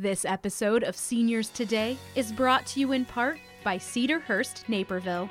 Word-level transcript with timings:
This 0.00 0.24
episode 0.24 0.84
of 0.84 0.94
Seniors 0.94 1.48
Today 1.48 1.98
is 2.14 2.30
brought 2.30 2.64
to 2.66 2.78
you 2.78 2.92
in 2.92 3.04
part 3.04 3.40
by 3.64 3.78
Cedarhurst 3.78 4.68
Naperville. 4.68 5.28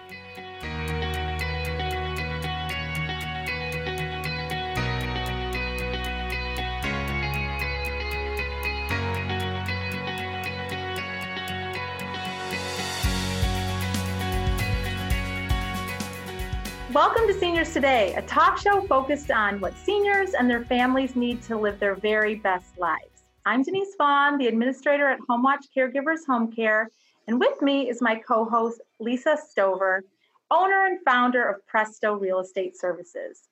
Welcome 16.91 17.27
to 17.27 17.33
Seniors 17.39 17.71
Today, 17.71 18.13
a 18.15 18.21
talk 18.23 18.57
show 18.57 18.81
focused 18.81 19.31
on 19.31 19.61
what 19.61 19.73
seniors 19.77 20.33
and 20.33 20.49
their 20.49 20.65
families 20.65 21.15
need 21.15 21.41
to 21.43 21.55
live 21.55 21.79
their 21.79 21.95
very 21.95 22.35
best 22.35 22.77
lives. 22.77 23.16
I'm 23.47 23.63
Denise 23.63 23.95
Vaughn, 23.97 24.37
the 24.37 24.47
administrator 24.47 25.07
at 25.07 25.21
HomeWatch 25.21 25.69
Caregivers 25.73 26.25
Home 26.27 26.51
Care, 26.51 26.89
and 27.29 27.39
with 27.39 27.61
me 27.61 27.89
is 27.89 28.01
my 28.01 28.15
co 28.15 28.43
host, 28.43 28.81
Lisa 28.99 29.37
Stover, 29.37 30.03
owner 30.51 30.83
and 30.83 30.99
founder 31.05 31.47
of 31.47 31.65
Presto 31.65 32.15
Real 32.15 32.41
Estate 32.41 32.77
Services. 32.77 33.47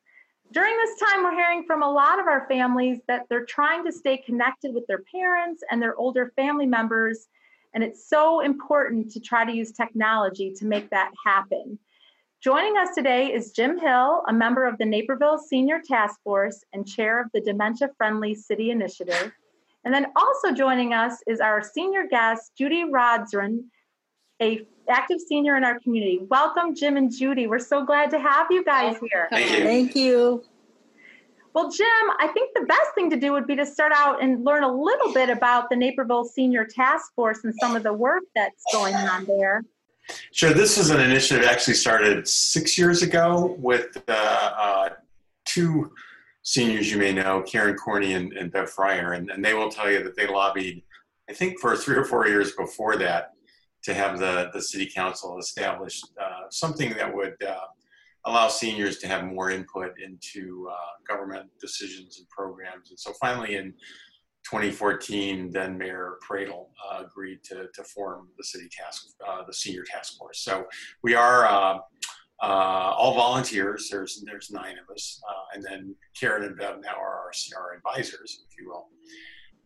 During 0.51 0.75
this 0.75 0.99
time, 0.99 1.23
we're 1.23 1.35
hearing 1.35 1.63
from 1.63 1.81
a 1.81 1.89
lot 1.89 2.19
of 2.19 2.27
our 2.27 2.45
families 2.49 2.99
that 3.07 3.27
they're 3.29 3.45
trying 3.45 3.85
to 3.85 3.91
stay 3.93 4.17
connected 4.17 4.73
with 4.73 4.85
their 4.87 5.01
parents 5.13 5.63
and 5.71 5.81
their 5.81 5.95
older 5.95 6.33
family 6.35 6.65
members, 6.65 7.29
and 7.73 7.81
it's 7.81 8.09
so 8.09 8.41
important 8.41 9.09
to 9.11 9.21
try 9.21 9.45
to 9.45 9.55
use 9.55 9.71
technology 9.71 10.51
to 10.57 10.65
make 10.65 10.89
that 10.89 11.13
happen. 11.25 11.79
Joining 12.41 12.75
us 12.75 12.89
today 12.93 13.31
is 13.31 13.53
Jim 13.53 13.79
Hill, 13.79 14.23
a 14.27 14.33
member 14.33 14.65
of 14.65 14.77
the 14.77 14.83
Naperville 14.83 15.37
Senior 15.37 15.79
Task 15.87 16.19
Force 16.21 16.65
and 16.73 16.85
chair 16.85 17.21
of 17.21 17.27
the 17.33 17.39
Dementia 17.39 17.91
Friendly 17.97 18.35
City 18.35 18.71
Initiative. 18.71 19.31
And 19.85 19.93
then 19.93 20.07
also 20.15 20.51
joining 20.51 20.93
us 20.93 21.19
is 21.27 21.39
our 21.39 21.61
senior 21.63 22.07
guest, 22.07 22.53
Judy 22.57 22.83
Rodzrin, 22.83 23.59
a 24.41 24.67
active 24.89 25.19
senior 25.19 25.55
in 25.55 25.63
our 25.63 25.79
community. 25.79 26.19
Welcome, 26.29 26.75
Jim 26.75 26.97
and 26.97 27.11
Judy. 27.15 27.45
We're 27.45 27.59
so 27.59 27.85
glad 27.85 28.09
to 28.09 28.19
have 28.19 28.47
you 28.49 28.63
guys 28.63 28.97
here. 28.99 29.27
Thank 29.29 29.51
you. 29.51 29.63
Thank 29.63 29.95
you. 29.95 30.43
Well, 31.53 31.71
Jim, 31.71 31.87
I 32.19 32.27
think 32.33 32.53
the 32.53 32.65
best 32.65 32.93
thing 32.95 33.09
to 33.11 33.15
do 33.15 33.31
would 33.31 33.47
be 33.47 33.55
to 33.55 33.65
start 33.65 33.93
out 33.95 34.21
and 34.21 34.43
learn 34.43 34.63
a 34.63 34.71
little 34.71 35.13
bit 35.13 35.29
about 35.29 35.69
the 35.69 35.75
Naperville 35.75 36.25
Senior 36.25 36.65
Task 36.65 37.13
Force 37.15 37.45
and 37.45 37.53
some 37.61 37.75
of 37.75 37.83
the 37.83 37.93
work 37.93 38.23
that's 38.35 38.61
going 38.73 38.93
on 38.93 39.25
there. 39.25 39.63
Sure. 40.31 40.53
This 40.53 40.77
is 40.77 40.89
an 40.89 40.99
initiative 40.99 41.45
actually 41.45 41.75
started 41.75 42.27
six 42.27 42.77
years 42.77 43.03
ago 43.03 43.55
with 43.59 44.03
uh, 44.07 44.11
uh, 44.11 44.89
two 45.45 45.91
seniors 46.45 46.91
you 46.91 46.99
may 46.99 47.11
know, 47.11 47.41
Karen 47.41 47.75
Corney 47.75 48.13
and, 48.13 48.31
and 48.33 48.51
Bev 48.51 48.69
Fryer, 48.69 49.13
and, 49.13 49.29
and, 49.31 49.43
they 49.43 49.55
will 49.55 49.69
tell 49.69 49.91
you 49.91 50.03
that 50.03 50.15
they 50.15 50.27
lobbied, 50.27 50.83
I 51.27 51.33
think, 51.33 51.59
for 51.59 51.75
three 51.75 51.95
or 51.95 52.05
four 52.05 52.27
years 52.27 52.51
before 52.51 52.97
that 52.97 53.31
to 53.83 53.95
have 53.95 54.19
the, 54.19 54.51
the 54.53 54.61
city 54.61 54.85
council 54.85 55.39
establish 55.39 56.01
uh, 56.21 56.43
something 56.51 56.93
that 56.93 57.13
would 57.13 57.41
uh, 57.43 57.65
allow 58.25 58.47
seniors 58.47 58.99
to 58.99 59.07
have 59.07 59.23
more 59.23 59.49
input 59.49 59.93
into 59.99 60.69
uh, 60.71 60.75
government 61.07 61.49
decisions 61.59 62.19
and 62.19 62.29
programs. 62.29 62.91
And 62.91 62.99
so 62.99 63.11
finally 63.13 63.55
in 63.55 63.73
2014, 64.43 65.51
then 65.51 65.75
Mayor 65.75 66.17
Pradel 66.27 66.67
uh, 66.87 67.03
agreed 67.03 67.43
to, 67.45 67.67
to 67.73 67.83
form 67.83 68.27
the 68.37 68.43
city 68.43 68.69
task, 68.69 69.07
uh, 69.27 69.43
the 69.47 69.53
senior 69.53 69.83
task 69.83 70.15
force. 70.17 70.41
So 70.41 70.67
we 71.01 71.15
are 71.15 71.81
uh, 72.45 72.93
all 72.95 73.15
volunteers. 73.15 73.89
There's 73.89 74.21
there's 74.23 74.51
nine 74.51 74.75
of 74.77 74.93
us, 74.93 75.19
uh, 75.27 75.55
and 75.55 75.63
then 75.63 75.95
Karen 76.19 76.43
and 76.43 76.57
Bev 76.57 76.79
now 76.81 76.93
are 76.95 77.23
our, 77.25 77.31
CR 77.31 77.75
advisors, 77.75 78.43
if 78.47 78.57
you 78.59 78.69
will. 78.69 78.87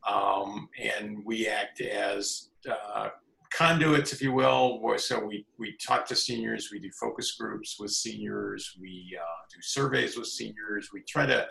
Um, 0.08 0.70
and 0.82 1.18
we 1.26 1.48
act 1.48 1.82
as 1.82 2.52
uh, 2.70 3.10
conduits, 3.52 4.14
if 4.14 4.22
you 4.22 4.32
will. 4.32 4.82
So 4.98 5.20
we 5.20 5.46
we 5.58 5.76
talk 5.86 6.06
to 6.08 6.16
seniors. 6.16 6.70
We 6.72 6.80
do 6.80 6.90
focus 6.98 7.36
groups 7.38 7.76
with 7.80 7.92
seniors. 7.92 8.78
We 8.80 9.18
uh, 9.20 9.42
do 9.54 9.62
surveys 9.62 10.18
with 10.18 10.28
seniors. 10.28 10.90
We 10.94 11.02
try 11.02 11.26
to 11.26 11.48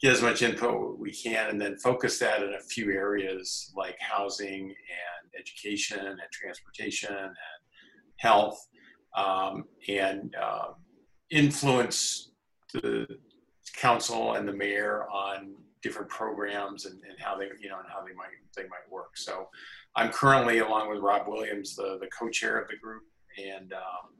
get 0.00 0.12
as 0.12 0.22
much 0.22 0.40
input 0.40 0.98
we 0.98 1.12
can, 1.12 1.50
and 1.50 1.60
then 1.60 1.76
focus 1.76 2.18
that 2.20 2.42
in 2.42 2.54
a 2.54 2.60
few 2.60 2.92
areas 2.92 3.70
like 3.76 3.98
housing 4.00 4.62
and 4.62 5.38
education 5.38 6.06
and 6.06 6.18
transportation 6.32 7.14
and 7.14 7.34
health 8.16 8.68
um, 9.16 9.64
and 9.88 10.34
uh, 10.40 10.68
influence 11.30 12.30
the 12.74 13.06
council 13.76 14.34
and 14.34 14.46
the 14.48 14.52
mayor 14.52 15.06
on 15.10 15.54
different 15.82 16.08
programs 16.08 16.86
and, 16.86 17.00
and, 17.08 17.18
how 17.18 17.36
they 17.36 17.48
you 17.60 17.68
know 17.68 17.78
and 17.78 17.88
how 17.88 18.00
they 18.04 18.14
might 18.14 18.28
they 18.56 18.62
might 18.62 18.90
work. 18.90 19.16
So 19.16 19.48
I'm 19.96 20.10
currently 20.10 20.58
along 20.58 20.90
with 20.90 21.00
Rob 21.00 21.28
Williams 21.28 21.76
the 21.76 21.98
the 22.00 22.08
co-chair 22.08 22.58
of 22.58 22.68
the 22.68 22.76
group 22.76 23.02
and 23.38 23.72
um, 23.72 24.12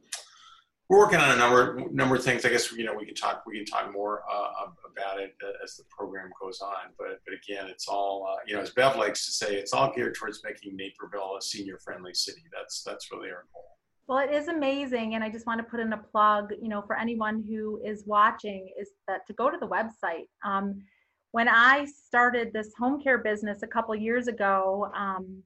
we're 0.89 0.99
working 0.99 1.19
on 1.19 1.31
a 1.31 1.35
number 1.37 1.79
number 1.91 2.15
of 2.15 2.23
things. 2.23 2.45
I 2.45 2.49
guess 2.49 2.71
you 2.71 2.83
know 2.83 2.93
we 2.93 3.05
can 3.05 3.15
talk 3.15 3.43
we 3.47 3.57
can 3.57 3.65
talk 3.65 3.91
more 3.91 4.23
uh, 4.31 4.67
about 4.91 5.19
it 5.19 5.33
as 5.63 5.75
the 5.75 5.83
program 5.89 6.29
goes 6.39 6.61
on. 6.61 6.91
But 6.97 7.21
but 7.25 7.33
again, 7.33 7.67
it's 7.69 7.87
all 7.87 8.27
uh, 8.29 8.41
you 8.45 8.55
know 8.55 8.61
as 8.61 8.71
Bev 8.71 8.97
likes 8.97 9.25
to 9.25 9.31
say, 9.31 9.55
it's 9.55 9.73
all 9.73 9.93
geared 9.93 10.15
towards 10.15 10.41
making 10.43 10.75
Naperville 10.75 11.37
a 11.37 11.41
senior 11.41 11.79
friendly 11.79 12.13
city. 12.13 12.43
That's 12.51 12.83
that's 12.83 13.11
really 13.11 13.29
our 13.29 13.45
goal. 13.53 13.62
Well, 14.07 14.19
it 14.19 14.31
is 14.31 14.47
amazing. 14.49 15.15
And 15.15 15.23
I 15.23 15.29
just 15.29 15.45
want 15.45 15.59
to 15.59 15.63
put 15.63 15.79
in 15.79 15.93
a 15.93 15.97
plug, 15.97 16.51
you 16.61 16.67
know, 16.67 16.81
for 16.81 16.97
anyone 16.97 17.43
who 17.47 17.81
is 17.83 18.03
watching 18.05 18.69
is 18.79 18.89
that 19.07 19.25
to 19.27 19.33
go 19.33 19.49
to 19.49 19.57
the 19.57 19.67
website. 19.67 20.27
Um, 20.45 20.83
when 21.31 21.47
I 21.47 21.85
started 21.85 22.51
this 22.53 22.73
home 22.77 23.01
care 23.01 23.17
business 23.17 23.63
a 23.63 23.67
couple 23.67 23.95
years 23.95 24.27
ago, 24.27 24.91
um, 24.95 25.41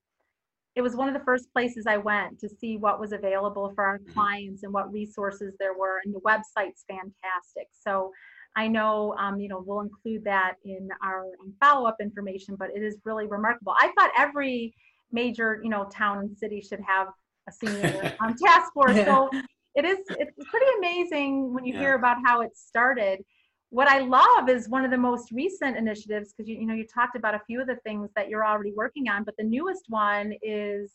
it 0.76 0.82
was 0.82 0.96
one 0.96 1.08
of 1.08 1.14
the 1.14 1.24
first 1.24 1.52
places 1.54 1.88
I 1.88 1.98
went 1.98 2.40
to 2.40 2.50
see 2.50 2.78
what 2.78 3.00
was 3.00 3.12
available 3.12 3.72
for 3.74 3.84
our 3.84 4.00
mm-hmm. 4.00 4.14
clients 4.14 4.64
and 4.64 4.74
what 4.74 4.92
resources 4.92 5.56
there 5.60 5.78
were. 5.78 6.02
And 6.04 6.14
the 6.14 6.20
website's 6.20 6.84
fantastic. 6.88 7.68
So 7.72 8.12
I 8.56 8.68
know, 8.68 9.16
um, 9.18 9.40
you 9.40 9.50
know, 9.50 9.64
we'll 9.66 9.82
include 9.82 10.24
that 10.26 10.56
in 10.66 10.90
our 11.04 11.26
um, 11.42 11.54
follow-up 11.60 11.98
information, 12.02 12.56
but 12.56 12.70
it 12.76 12.82
is 12.82 12.98
really 13.06 13.28
remarkable. 13.28 13.74
I 13.80 13.92
thought 13.98 14.12
every 14.18 14.74
major, 15.12 15.62
you 15.64 15.70
know, 15.70 15.86
town 15.86 16.20
and 16.20 16.38
city 16.38 16.60
should 16.62 16.82
have 16.82 17.08
a 17.48 17.52
senior 17.52 18.16
um, 18.20 18.36
task 18.46 18.74
force. 18.74 18.96
Yeah. 18.96 19.06
So 19.06 19.30
it 19.76 19.86
is 19.86 20.00
it's 20.10 20.50
pretty 20.50 20.66
amazing 20.80 21.54
when 21.54 21.66
you 21.66 21.74
yeah. 21.74 21.80
hear 21.80 21.96
about 21.96 22.18
how 22.26 22.42
it 22.42 22.58
started. 22.58 23.24
What 23.70 23.88
I 23.88 24.00
love 24.00 24.50
is 24.50 24.70
one 24.70 24.86
of 24.86 24.92
the 24.92 24.98
most 24.98 25.32
recent 25.32 25.78
initiatives 25.78 26.34
because 26.34 26.50
you, 26.50 26.58
you 26.58 26.66
know 26.66 26.74
you 26.74 26.86
talked 26.86 27.16
about 27.16 27.36
a 27.36 27.42
few 27.46 27.62
of 27.62 27.68
the 27.68 27.76
things 27.86 28.10
that 28.16 28.30
you're 28.30 28.46
already 28.46 28.74
working 28.76 29.10
on, 29.10 29.24
but 29.24 29.36
the 29.38 29.44
newest 29.44 29.86
one 29.90 30.34
is 30.42 30.94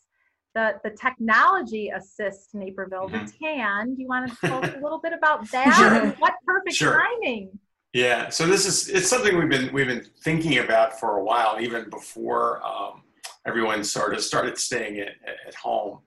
the 0.53 0.75
the 0.83 0.89
technology 0.91 1.89
assist 1.89 2.53
Naperville, 2.53 3.09
mm-hmm. 3.09 3.25
the 3.25 3.31
TAN. 3.41 3.95
Do 3.95 4.01
you 4.01 4.07
want 4.07 4.29
to 4.29 4.47
talk 4.47 4.63
a 4.63 4.79
little 4.79 4.99
bit 4.99 5.13
about 5.13 5.49
that? 5.51 5.73
Sure. 5.75 6.09
What 6.19 6.33
perfect 6.45 6.75
sure. 6.75 6.99
timing. 6.99 7.57
Yeah, 7.93 8.29
so 8.29 8.47
this 8.47 8.65
is 8.65 8.89
it's 8.89 9.07
something 9.07 9.37
we've 9.37 9.49
been 9.49 9.71
we've 9.71 9.87
been 9.87 10.05
thinking 10.23 10.57
about 10.57 10.99
for 10.99 11.17
a 11.19 11.23
while, 11.23 11.57
even 11.61 11.89
before 11.89 12.61
um, 12.65 13.03
everyone 13.45 13.83
sort 13.83 14.13
of 14.13 14.21
started 14.21 14.57
staying 14.57 14.99
at, 14.99 15.13
at 15.47 15.55
home 15.55 15.99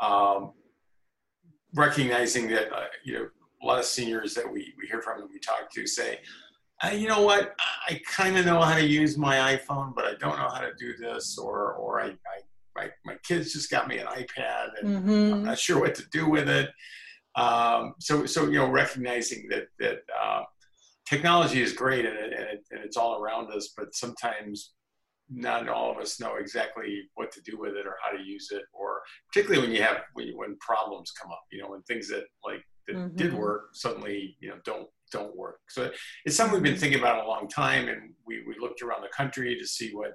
um, 0.00 0.52
recognizing 1.74 2.48
that 2.48 2.72
uh, 2.74 2.86
you 3.04 3.14
know 3.14 3.28
a 3.62 3.66
lot 3.66 3.78
of 3.78 3.84
seniors 3.84 4.34
that 4.34 4.50
we, 4.50 4.72
we 4.78 4.86
hear 4.86 5.02
from 5.02 5.20
and 5.20 5.30
we 5.30 5.38
talk 5.38 5.70
to 5.72 5.86
say 5.86 6.18
uh, 6.82 6.88
you 6.88 7.06
know 7.06 7.22
what 7.22 7.54
i 7.88 8.00
kind 8.08 8.36
of 8.38 8.46
know 8.46 8.60
how 8.60 8.74
to 8.74 8.86
use 8.86 9.16
my 9.16 9.54
iphone 9.54 9.94
but 9.94 10.04
i 10.04 10.14
don't 10.14 10.38
know 10.38 10.48
how 10.48 10.60
to 10.60 10.72
do 10.78 10.96
this 10.96 11.38
or 11.38 11.74
or 11.74 12.00
i, 12.00 12.06
I 12.06 12.40
my, 12.76 12.88
my 13.04 13.16
kids 13.22 13.52
just 13.52 13.70
got 13.70 13.88
me 13.88 13.98
an 13.98 14.06
ipad 14.06 14.68
and 14.80 14.88
mm-hmm. 14.88 15.34
i'm 15.34 15.44
not 15.44 15.58
sure 15.58 15.80
what 15.80 15.94
to 15.96 16.04
do 16.10 16.28
with 16.28 16.48
it 16.48 16.70
um, 17.36 17.94
so 18.00 18.26
so 18.26 18.46
you 18.46 18.58
know 18.58 18.68
recognizing 18.68 19.48
that 19.50 19.68
that 19.78 20.00
uh, 20.20 20.42
technology 21.06 21.62
is 21.62 21.72
great 21.72 22.04
and, 22.04 22.16
it, 22.16 22.32
and, 22.32 22.42
it, 22.42 22.64
and 22.72 22.80
it's 22.80 22.96
all 22.96 23.22
around 23.22 23.52
us 23.52 23.72
but 23.76 23.94
sometimes 23.94 24.72
not 25.30 25.68
all 25.68 25.92
of 25.92 25.98
us 25.98 26.18
know 26.18 26.36
exactly 26.36 27.02
what 27.14 27.30
to 27.32 27.40
do 27.42 27.56
with 27.58 27.74
it 27.74 27.86
or 27.86 27.96
how 28.02 28.16
to 28.16 28.22
use 28.22 28.48
it, 28.50 28.62
or 28.72 29.00
particularly 29.32 29.66
when 29.66 29.74
you 29.74 29.82
have 29.82 29.98
when, 30.14 30.26
you, 30.26 30.36
when 30.36 30.56
problems 30.60 31.12
come 31.12 31.30
up, 31.30 31.42
you 31.52 31.62
know, 31.62 31.70
when 31.70 31.82
things 31.82 32.08
that 32.08 32.24
like 32.44 32.64
that 32.86 32.96
mm-hmm. 32.96 33.16
did 33.16 33.34
work 33.34 33.68
suddenly 33.72 34.36
you 34.40 34.48
know 34.48 34.56
don't 34.64 34.88
don't 35.12 35.36
work. 35.36 35.60
So 35.68 35.90
it's 36.24 36.36
something 36.36 36.54
we've 36.54 36.62
been 36.62 36.80
thinking 36.80 37.00
about 37.00 37.24
a 37.24 37.28
long 37.28 37.48
time, 37.48 37.88
and 37.88 38.12
we 38.26 38.42
we 38.46 38.56
looked 38.60 38.82
around 38.82 39.02
the 39.02 39.08
country 39.16 39.56
to 39.58 39.66
see 39.66 39.92
what 39.92 40.12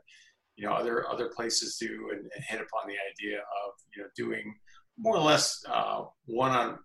you 0.57 0.65
know 0.65 0.73
other 0.73 1.07
other 1.09 1.29
places 1.35 1.77
do, 1.79 2.09
and, 2.11 2.19
and 2.19 2.43
hit 2.47 2.61
upon 2.61 2.87
the 2.87 2.95
idea 3.11 3.37
of 3.37 3.73
you 3.95 4.03
know 4.03 4.09
doing 4.15 4.53
more 4.97 5.15
or 5.15 5.23
less 5.23 5.63
uh, 5.69 6.03
one 6.25 6.51
on 6.51 6.77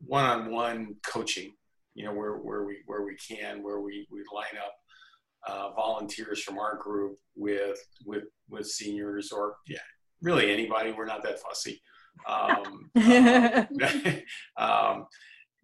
one 0.00 0.24
on 0.24 0.50
one 0.50 0.96
coaching. 1.06 1.52
You 1.94 2.04
know 2.06 2.14
where 2.14 2.36
where 2.36 2.64
we 2.64 2.78
where 2.86 3.02
we 3.02 3.16
can, 3.16 3.62
where 3.62 3.80
we 3.80 4.06
we 4.10 4.20
line 4.34 4.58
up 4.64 4.74
uh, 5.46 5.70
volunteers 5.72 6.42
from 6.42 6.58
our 6.58 6.76
group 6.76 7.18
with 7.34 7.78
with 8.04 8.24
with 8.48 8.66
seniors 8.66 9.32
or 9.32 9.56
yeah 9.66 9.78
really 10.22 10.52
anybody. 10.52 10.92
We're 10.92 11.06
not 11.06 11.22
that 11.22 11.40
fussy. 11.40 11.80
Um, 12.26 12.90
um, 12.96 14.16
um, 14.56 15.06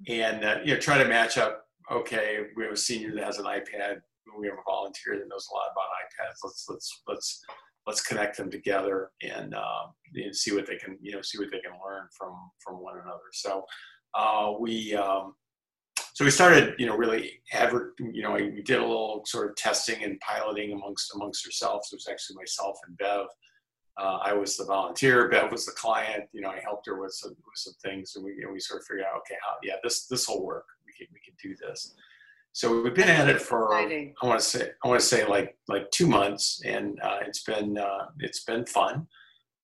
and 0.08 0.44
uh, 0.44 0.58
you 0.64 0.75
know 0.75 0.81
try 0.81 0.99
to 0.99 1.08
match 1.08 1.38
up. 1.38 1.64
Okay 1.90 2.46
we 2.56 2.64
have 2.64 2.73
a 2.73 2.76
senior 2.76 3.14
that 3.14 3.25
has 3.25 3.38
an 3.38 3.46
ipad. 3.46 4.00
We 4.38 4.46
have 4.46 4.56
a 4.56 4.70
volunteer 4.70 5.19
that 5.19 5.29
knows 5.29 5.49
a 5.50 5.55
lot 5.55 5.69
about 5.73 5.90
ipads. 6.02 6.38
Let's 6.44 6.67
let's 6.69 7.02
let's 7.08 7.44
let's 7.87 8.00
connect 8.00 8.37
them 8.37 8.50
together 8.50 9.11
and 9.23 9.55
uh, 9.55 9.87
you 10.12 10.26
know, 10.26 10.32
see 10.32 10.55
what 10.55 10.67
they 10.67 10.76
can 10.76 10.99
you 11.02 11.12
know 11.12 11.23
see 11.23 11.38
what 11.38 11.50
they 11.50 11.61
can 11.61 11.73
learn 11.84 12.06
from 12.17 12.34
from 12.64 12.76
one 12.76 12.94
another. 12.94 13.20
So 13.32 13.64
uh, 14.14 14.52
we 14.58 14.94
um, 14.94 15.34
so 16.14 16.25
we 16.25 16.31
started 16.31 16.75
you 16.79 16.87
know 16.87 16.97
really 16.97 17.41
ever, 17.53 17.94
you 17.99 18.23
know 18.23 18.32
we 18.32 18.62
did 18.62 18.79
a 18.79 18.87
little 18.87 19.23
sort 19.26 19.50
of 19.50 19.56
testing 19.56 20.03
and 20.03 20.20
piloting 20.20 20.73
amongst 20.73 21.14
amongst 21.14 21.47
ourselves. 21.47 21.93
It 21.93 21.97
was 21.97 22.09
actually 22.11 22.37
myself 22.37 22.79
and 22.87 22.97
Bev. 22.99 23.26
Uh, 23.99 24.19
I 24.23 24.32
was 24.32 24.56
the 24.56 24.64
volunteer. 24.64 25.29
Bev 25.31 25.50
was 25.50 25.67
the 25.67 25.73
client. 25.73 26.25
You 26.32 26.43
know, 26.43 26.50
I 26.50 26.61
helped 26.61 26.87
her 26.87 27.00
with 27.00 27.12
some 27.12 27.31
with 27.31 27.56
some 27.56 27.75
things, 27.82 28.14
and 28.17 28.25
we 28.25 28.32
you 28.32 28.44
know, 28.44 28.53
we 28.53 28.61
sort 28.61 28.81
of 28.81 28.87
figured 28.87 29.06
out, 29.06 29.19
okay, 29.20 29.37
how 29.43 29.56
yeah, 29.62 29.75
this 29.82 30.06
this 30.06 30.29
will 30.29 30.44
work. 30.44 30.67
We 30.87 30.93
can 30.93 31.06
we 31.12 31.20
can 31.20 31.35
do 31.43 31.56
this. 31.56 31.94
So 32.55 32.82
we've 32.82 32.94
been 32.94 33.08
at 33.08 33.31
it 33.31 33.41
for. 33.41 33.75
I 34.23 34.26
want 34.26 34.38
to 34.41 34.44
say 34.44 34.70
I 34.85 34.88
want 34.88 35.00
to 35.00 35.06
say 35.06 35.26
like 35.26 35.56
like 35.69 35.91
two 35.91 36.06
months, 36.06 36.61
and 36.65 37.00
uh, 37.03 37.20
it's 37.26 37.43
been 37.43 37.79
uh, 37.79 38.06
it's 38.20 38.44
been 38.44 38.67
fun. 38.67 39.06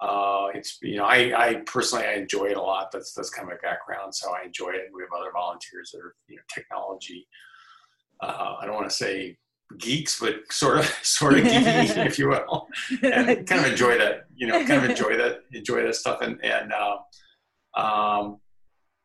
Uh, 0.00 0.46
it's 0.54 0.78
you 0.82 0.96
know 0.96 1.04
I, 1.04 1.32
I 1.36 1.54
personally 1.66 2.06
I 2.06 2.14
enjoy 2.14 2.46
it 2.46 2.56
a 2.56 2.62
lot. 2.62 2.90
That's 2.92 3.12
that's 3.12 3.30
kind 3.30 3.50
of 3.50 3.58
my 3.62 3.68
background, 3.68 4.14
so 4.14 4.32
I 4.32 4.46
enjoy 4.46 4.70
it. 4.70 4.90
We 4.94 5.02
have 5.02 5.20
other 5.20 5.32
volunteers 5.32 5.90
that 5.92 6.00
are 6.00 6.14
you 6.28 6.36
know 6.36 6.42
technology. 6.52 7.26
Uh, 8.22 8.56
I 8.60 8.66
don't 8.66 8.74
want 8.74 8.88
to 8.88 8.94
say 8.94 9.36
geeks, 9.78 10.20
but 10.20 10.36
sort 10.50 10.78
of 10.78 10.84
sort 11.02 11.34
of 11.34 11.44
geeky, 11.44 11.96
if 12.06 12.18
you 12.18 12.28
will, 12.28 12.68
and 13.02 13.46
kind 13.46 13.64
of 13.64 13.70
enjoy 13.72 13.98
that. 13.98 14.26
You 14.36 14.46
know, 14.46 14.64
kind 14.64 14.84
of 14.84 14.90
enjoy 14.90 15.16
that 15.16 15.40
enjoy 15.52 15.82
that 15.82 15.96
stuff, 15.96 16.20
and 16.20 16.42
and 16.44 16.72
uh, 16.72 17.80
um, 17.80 18.38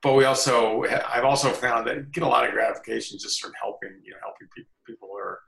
but 0.03 0.13
we 0.13 0.25
also 0.25 0.83
I've 1.07 1.25
also 1.25 1.49
found 1.49 1.87
that 1.87 2.11
get 2.11 2.23
a 2.23 2.27
lot 2.27 2.45
of 2.45 2.51
gratification 2.51 3.17
just 3.19 3.41
from 3.41 3.53
helping 3.59 3.99
you 4.03 4.11
know 4.11 4.17
helping 4.21 4.47
people 4.55 4.71
people 4.85 5.09
are 5.17 5.39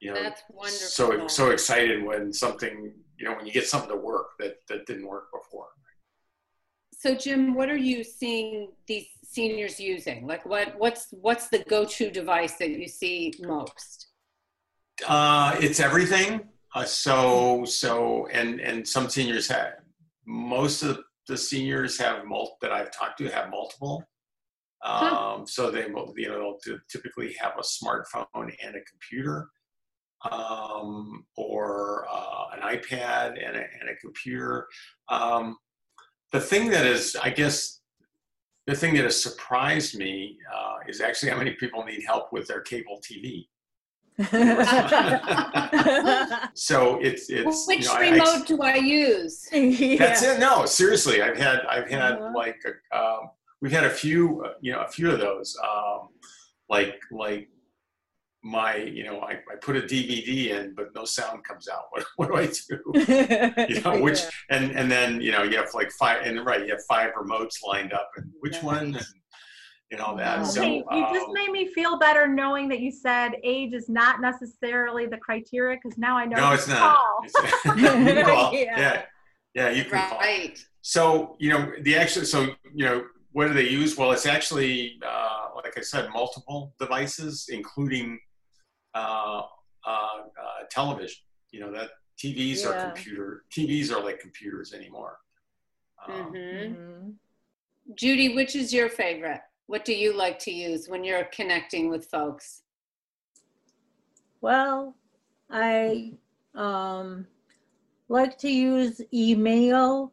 you 0.00 0.12
know 0.12 0.22
That's 0.22 0.42
wonderful. 0.50 0.78
so 0.78 1.26
so 1.28 1.50
excited 1.50 2.04
when 2.04 2.32
something 2.32 2.92
you 3.18 3.26
know 3.26 3.34
when 3.36 3.46
you 3.46 3.52
get 3.52 3.66
something 3.66 3.90
to 3.90 3.96
work 3.96 4.28
that 4.38 4.56
that 4.68 4.86
didn't 4.86 5.06
work 5.06 5.26
before. 5.32 5.68
So 6.98 7.14
Jim, 7.14 7.54
what 7.54 7.68
are 7.68 7.76
you 7.76 8.02
seeing 8.02 8.72
these 8.86 9.06
seniors 9.22 9.78
using? 9.78 10.26
Like 10.26 10.44
what 10.46 10.78
what's 10.78 11.08
what's 11.10 11.48
the 11.48 11.58
go-to 11.68 12.10
device 12.10 12.54
that 12.54 12.70
you 12.70 12.88
see 12.88 13.32
most? 13.40 14.08
Uh, 15.06 15.56
it's 15.60 15.78
everything. 15.78 16.48
Uh, 16.74 16.84
so 16.84 17.64
so 17.64 18.26
and 18.28 18.60
and 18.60 18.86
some 18.86 19.08
seniors 19.08 19.46
have 19.48 19.74
most 20.26 20.82
of 20.82 21.00
the 21.28 21.36
seniors 21.36 21.98
have 21.98 22.24
mul- 22.24 22.56
that 22.62 22.72
I've 22.72 22.90
talked 22.92 23.18
to 23.18 23.28
have 23.28 23.50
multiple. 23.50 24.04
Um, 24.84 25.46
So 25.46 25.70
they 25.70 25.86
will 25.86 26.14
you 26.16 26.28
know 26.28 26.58
they'll 26.64 26.78
typically 26.88 27.34
have 27.34 27.54
a 27.58 27.62
smartphone 27.62 28.54
and 28.62 28.76
a 28.76 28.80
computer, 28.90 29.48
um, 30.32 31.24
or 31.36 32.06
uh, 32.10 32.44
an 32.54 32.60
iPad 32.76 33.32
and 33.44 33.56
a, 33.56 33.64
and 33.80 33.88
a 33.90 33.96
computer. 34.00 34.66
Um, 35.08 35.56
the 36.32 36.40
thing 36.40 36.70
that 36.70 36.86
is, 36.86 37.16
I 37.22 37.30
guess, 37.30 37.80
the 38.66 38.74
thing 38.74 38.94
that 38.94 39.04
has 39.04 39.20
surprised 39.22 39.96
me 39.96 40.38
uh, 40.54 40.78
is 40.88 41.00
actually 41.00 41.30
how 41.30 41.38
many 41.38 41.52
people 41.52 41.84
need 41.84 42.02
help 42.04 42.32
with 42.32 42.46
their 42.48 42.60
cable 42.62 43.00
TV. 43.08 43.46
So 46.54 46.98
it's 47.02 47.28
it's 47.28 47.66
Which 47.66 47.80
you 47.80 47.84
know, 47.86 47.92
I- 47.94 47.98
I- 47.98 48.10
remote 48.12 48.46
do 48.46 48.62
I 48.62 48.76
use? 48.76 49.46
that's 49.52 50.22
it. 50.22 50.38
No, 50.40 50.64
seriously, 50.66 51.20
I've 51.22 51.36
had 51.36 51.60
I've 51.68 51.88
had 51.88 52.12
Uh-huh. 52.14 52.32
like 52.34 52.56
a, 52.64 52.98
um, 52.98 53.30
we've 53.60 53.72
had 53.72 53.84
a 53.84 53.90
few 53.90 54.42
uh, 54.44 54.52
you 54.60 54.72
know 54.72 54.80
a 54.82 54.88
few 54.88 55.10
of 55.10 55.20
those 55.20 55.56
um, 55.62 56.08
like 56.68 56.98
like 57.10 57.48
my 58.46 58.76
you 58.76 59.02
know 59.02 59.20
I, 59.20 59.32
I 59.32 59.56
put 59.60 59.76
a 59.76 59.80
DVD 59.80 60.50
in 60.50 60.74
but 60.74 60.94
no 60.94 61.04
sound 61.04 61.44
comes 61.44 61.68
out. 61.68 61.84
What, 61.90 62.06
what 62.16 62.28
do 62.28 62.36
I 62.36 62.46
do? 62.46 63.66
You 63.68 63.80
know 63.80 64.00
which 64.00 64.20
and 64.50 64.70
and 64.72 64.90
then 64.90 65.20
you 65.20 65.32
know 65.32 65.42
you 65.42 65.56
have 65.56 65.74
like 65.74 65.90
five 65.92 66.24
and 66.24 66.44
right 66.46 66.64
you 66.64 66.70
have 66.70 66.84
five 66.88 67.12
remotes 67.14 67.56
lined 67.66 67.92
up 67.92 68.10
and 68.16 68.30
which 68.40 68.62
one 68.62 68.94
and 68.94 69.06
you 69.90 69.98
know 69.98 70.16
that. 70.16 70.46
So 70.46 70.62
Okay, 70.62 70.84
you 70.90 71.06
just 71.12 71.26
um, 71.26 71.32
made 71.32 71.50
me 71.50 71.68
feel 71.72 71.98
better 71.98 72.26
knowing 72.26 72.68
that 72.68 72.80
you 72.80 72.90
said 72.90 73.32
age 73.44 73.72
is 73.72 73.88
not 73.88 74.20
necessarily 74.20 75.06
the 75.06 75.18
criteria 75.18 75.78
because 75.82 75.96
now 75.98 76.16
I 76.16 76.24
know. 76.24 76.36
no, 76.36 76.52
it's 76.52 76.68
not. 76.68 76.96
call. 76.96 77.20
It's, 77.24 77.64
you 78.16 78.24
call. 78.24 78.52
Yeah. 78.52 78.80
yeah, 78.80 79.02
yeah, 79.54 79.70
you 79.70 79.84
can 79.84 80.08
call. 80.08 80.18
Right. 80.18 80.58
So 80.82 81.36
you 81.38 81.50
know 81.50 81.72
the 81.82 81.96
actual 81.96 82.24
so 82.24 82.54
you 82.74 82.84
know 82.84 83.04
what 83.32 83.48
do 83.48 83.54
they 83.54 83.68
use? 83.68 83.96
Well, 83.96 84.12
it's 84.12 84.26
actually 84.26 84.98
uh, 85.06 85.48
like 85.54 85.76
I 85.76 85.82
said, 85.82 86.10
multiple 86.10 86.74
devices, 86.78 87.48
including 87.50 88.18
uh, 88.96 89.42
uh, 89.86 89.90
uh, 89.90 90.64
television. 90.70 91.22
You 91.50 91.60
know 91.60 91.72
that 91.72 91.90
TVs 92.18 92.64
are 92.64 92.74
computer 92.80 93.44
TVs 93.56 93.90
are 93.92 94.02
like 94.02 94.20
computers 94.20 94.72
anymore. 94.72 95.18
Um, 96.06 96.32
Mhm. 96.32 96.76
Mhm. 96.76 97.14
Judy, 97.94 98.34
which 98.34 98.56
is 98.56 98.72
your 98.72 98.88
favorite? 98.88 99.42
What 99.66 99.84
do 99.84 99.94
you 99.94 100.12
like 100.12 100.38
to 100.40 100.50
use 100.50 100.88
when 100.88 101.04
you're 101.04 101.24
connecting 101.24 101.88
with 101.88 102.06
folks? 102.06 102.62
Well, 104.40 104.96
I 105.50 106.12
um, 106.54 107.26
like 108.08 108.38
to 108.38 108.50
use 108.50 109.00
email 109.12 110.12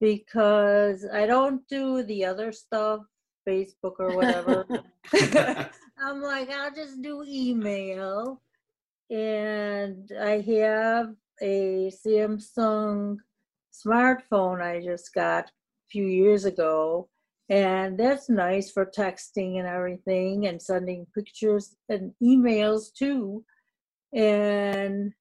because 0.00 1.06
I 1.06 1.26
don't 1.26 1.66
do 1.68 2.02
the 2.02 2.24
other 2.24 2.52
stuff, 2.52 3.00
Facebook 3.46 3.96
or 3.98 4.12
whatever. 4.14 4.66
I'm 5.98 6.20
like, 6.20 6.50
I'll 6.50 6.74
just 6.74 7.00
do 7.02 7.24
email. 7.26 8.42
And 9.10 10.10
I 10.20 10.40
have 10.40 11.14
a 11.40 11.90
Samsung 12.04 13.16
smartphone 13.72 14.60
I 14.62 14.82
just 14.82 15.14
got 15.14 15.44
a 15.46 15.52
few 15.90 16.06
years 16.06 16.44
ago. 16.44 17.08
And 17.48 17.96
that's 17.96 18.28
nice 18.28 18.72
for 18.72 18.86
texting 18.86 19.58
and 19.58 19.66
everything 19.68 20.46
and 20.48 20.60
sending 20.60 21.06
pictures 21.14 21.76
and 21.88 22.12
emails 22.22 22.92
too. 22.92 23.44
And 24.12 25.12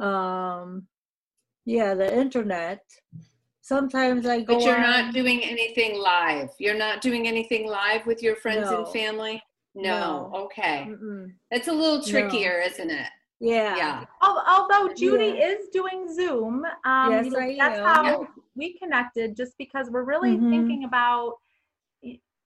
um 0.00 0.86
yeah, 1.64 1.94
the 1.94 2.12
internet. 2.18 2.82
Sometimes 3.60 4.26
I 4.26 4.40
go 4.40 4.54
But 4.54 4.64
you're 4.64 4.74
on- 4.76 4.80
not 4.82 5.14
doing 5.14 5.42
anything 5.44 5.98
live. 6.00 6.48
You're 6.58 6.78
not 6.78 7.02
doing 7.02 7.28
anything 7.28 7.66
live 7.68 8.06
with 8.06 8.22
your 8.22 8.34
friends 8.36 8.70
No. 8.70 8.84
and 8.84 8.92
family? 8.92 9.42
No. 9.74 10.30
No. 10.32 10.44
Okay. 10.44 10.86
Mm-mm. 10.88 11.32
That's 11.50 11.68
a 11.68 11.72
little 11.72 11.98
No. 11.98 12.04
trickier, 12.04 12.60
isn't 12.60 12.90
it? 12.90 13.06
Yeah. 13.40 13.76
Yeah. 13.76 14.04
Although 14.20 14.92
Judy 14.94 15.36
Yeah. 15.38 15.48
is 15.50 15.68
doing 15.68 16.12
Zoom, 16.12 16.64
um, 16.84 17.10
Yes, 17.12 17.26
you 17.26 17.30
know, 17.32 17.38
I 17.38 17.56
that's 17.56 17.78
am. 17.78 17.84
how 17.86 18.02
Yeah. 18.22 18.26
we 18.56 18.76
connected. 18.78 19.36
Just 19.36 19.56
because 19.58 19.90
we're 19.90 20.02
really 20.04 20.36
Mhm. 20.36 20.50
thinking 20.50 20.84
about 20.84 21.34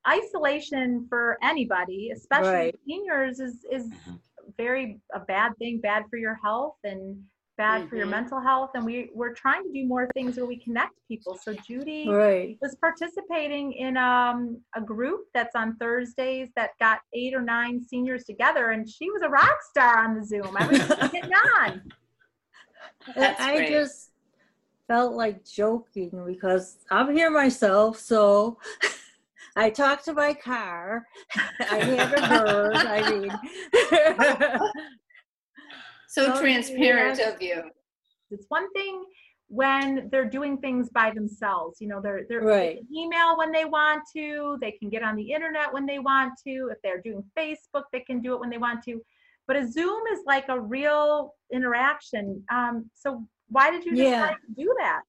isolation 0.06 1.06
for 1.08 1.38
anybody, 1.42 2.10
especially 2.10 2.50
Right. 2.50 2.80
seniors, 2.86 3.40
is 3.40 3.64
is 3.70 3.88
Mhm. 3.88 4.20
very 4.58 5.00
a 5.14 5.20
bad 5.20 5.56
thing, 5.58 5.80
bad 5.80 6.04
for 6.10 6.16
your 6.16 6.34
health 6.34 6.76
and 6.84 7.24
bad 7.56 7.88
for 7.88 7.96
your 7.96 8.06
Mhm. 8.06 8.10
mental 8.10 8.40
health. 8.40 8.70
And 8.74 8.84
we 8.84 9.10
we're 9.14 9.34
trying 9.34 9.62
to 9.64 9.72
do 9.72 9.86
more 9.86 10.08
things 10.14 10.36
where 10.36 10.46
we 10.46 10.56
connect 10.58 10.92
people. 11.08 11.36
So 11.42 11.54
Judy 11.66 12.08
Right. 12.08 12.58
was 12.60 12.76
participating 12.76 13.72
in 13.72 13.96
um, 13.96 14.60
a 14.74 14.80
group 14.80 15.26
that's 15.34 15.54
on 15.54 15.76
Thursdays 15.76 16.48
that 16.56 16.70
got 16.80 17.00
eight 17.12 17.34
or 17.34 17.42
nine 17.42 17.82
seniors 17.82 18.24
together, 18.24 18.70
and 18.70 18.88
she 18.88 19.10
was 19.10 19.22
a 19.22 19.28
rock 19.28 19.58
star 19.70 19.98
on 20.04 20.18
the 20.18 20.24
Zoom. 20.24 20.56
I 20.56 20.66
was 20.66 20.78
getting 21.12 21.30
on. 21.60 21.82
That's 23.16 23.40
I 23.42 23.52
great. 23.56 23.68
just 23.68 24.10
felt 24.88 25.14
like 25.14 25.44
joking 25.44 26.24
because 26.26 26.78
I'm 26.90 27.14
here 27.14 27.30
myself, 27.30 27.98
so 27.98 28.58
I 29.56 29.70
talked 29.70 30.04
to 30.06 30.12
my 30.14 30.34
car. 30.34 31.04
I 31.70 31.78
haven't 31.78 32.24
heard. 32.24 32.76
I 32.86 33.02
mean, 33.02 33.30
So 36.12 36.38
transparent 36.38 37.18
yes. 37.18 37.34
of 37.34 37.40
you. 37.40 37.62
It's 38.30 38.44
one 38.50 38.70
thing 38.74 39.02
when 39.48 40.10
they're 40.10 40.28
doing 40.28 40.58
things 40.58 40.90
by 40.90 41.10
themselves. 41.10 41.80
You 41.80 41.88
know, 41.88 42.00
they're 42.02 42.24
they're 42.28 42.42
Right. 42.42 42.76
they 42.76 42.82
can 42.82 42.94
email 42.94 43.38
when 43.38 43.50
they 43.50 43.64
want 43.64 44.02
to. 44.14 44.58
They 44.60 44.72
can 44.72 44.90
get 44.90 45.02
on 45.02 45.16
the 45.16 45.32
internet 45.32 45.72
when 45.72 45.86
they 45.86 46.00
want 46.00 46.34
to. 46.46 46.68
If 46.70 46.78
they're 46.82 47.00
doing 47.00 47.24
Facebook, 47.34 47.84
they 47.92 48.00
can 48.00 48.20
do 48.20 48.34
it 48.34 48.40
when 48.40 48.50
they 48.50 48.58
want 48.58 48.82
to. 48.84 49.00
But 49.46 49.56
a 49.56 49.66
Zoom 49.66 50.02
is 50.12 50.20
like 50.26 50.44
a 50.50 50.60
real 50.60 51.34
interaction. 51.50 52.44
Um, 52.50 52.90
so 52.94 53.26
why 53.48 53.70
did 53.70 53.84
you 53.86 53.94
Yeah. 53.94 54.20
decide 54.20 54.36
to 54.46 54.52
do 54.64 54.74
that? 54.80 55.02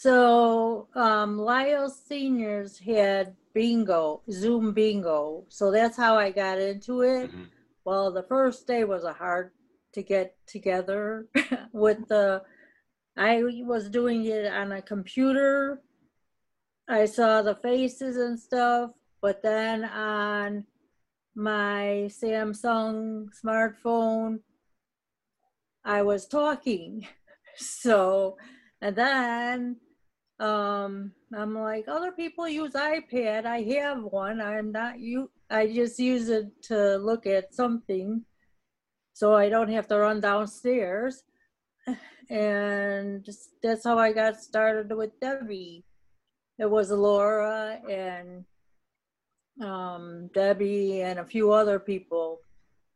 so 0.00 0.88
um, 0.94 1.38
Lisle 1.38 1.90
seniors 1.90 2.78
had 2.78 3.34
bingo, 3.54 4.22
Zoom 4.30 4.72
bingo. 4.72 5.44
So 5.48 5.70
that's 5.72 5.96
how 5.96 6.16
I 6.16 6.30
got 6.30 6.58
into 6.60 7.00
it. 7.00 7.32
Mhm. 7.32 7.46
Well, 7.84 8.12
the 8.12 8.22
first 8.22 8.66
day 8.66 8.84
was 8.84 9.02
a 9.04 9.12
hard 9.12 9.50
to 9.94 10.02
get 10.02 10.36
together 10.46 11.26
with 11.72 12.08
the. 12.08 12.42
I 13.16 13.42
was 13.42 13.88
doing 13.90 14.26
it 14.26 14.46
on 14.46 14.72
a 14.72 14.82
computer. 14.82 15.82
I 16.88 17.06
saw 17.06 17.42
the 17.42 17.56
faces 17.56 18.16
and 18.16 18.38
stuff, 18.38 18.92
but 19.20 19.42
then 19.42 19.84
on 19.84 20.64
my 21.34 22.08
Samsung 22.08 23.28
smartphone, 23.44 24.40
I 25.84 26.02
was 26.02 26.26
talking. 26.26 27.06
So, 27.60 28.36
and 28.80 28.94
then 28.94 29.78
um, 30.38 31.12
I'm 31.34 31.54
like, 31.54 31.88
other 31.88 32.12
people 32.12 32.48
use 32.48 32.72
iPad. 32.72 33.46
I 33.46 33.62
have 33.80 34.04
one. 34.04 34.40
I'm 34.40 34.70
not 34.70 35.00
you. 35.00 35.30
I 35.50 35.66
just 35.66 35.98
use 35.98 36.28
it 36.28 36.46
to 36.64 36.96
look 36.98 37.26
at 37.26 37.54
something, 37.54 38.24
so 39.18 39.34
I 39.34 39.48
don't 39.48 39.70
have 39.70 39.88
to 39.88 39.98
run 39.98 40.20
downstairs. 40.20 41.22
And 42.30 43.24
just, 43.24 43.48
that's 43.62 43.84
how 43.84 43.98
I 43.98 44.12
got 44.12 44.36
started 44.36 44.94
with 44.94 45.18
Debbie. 45.18 45.82
It 46.58 46.70
was 46.70 46.90
Laura 46.90 47.80
and 47.88 48.44
um, 49.64 50.28
Debbie 50.34 51.00
and 51.00 51.20
a 51.20 51.24
few 51.24 51.52
other 51.52 51.78
people 51.78 52.40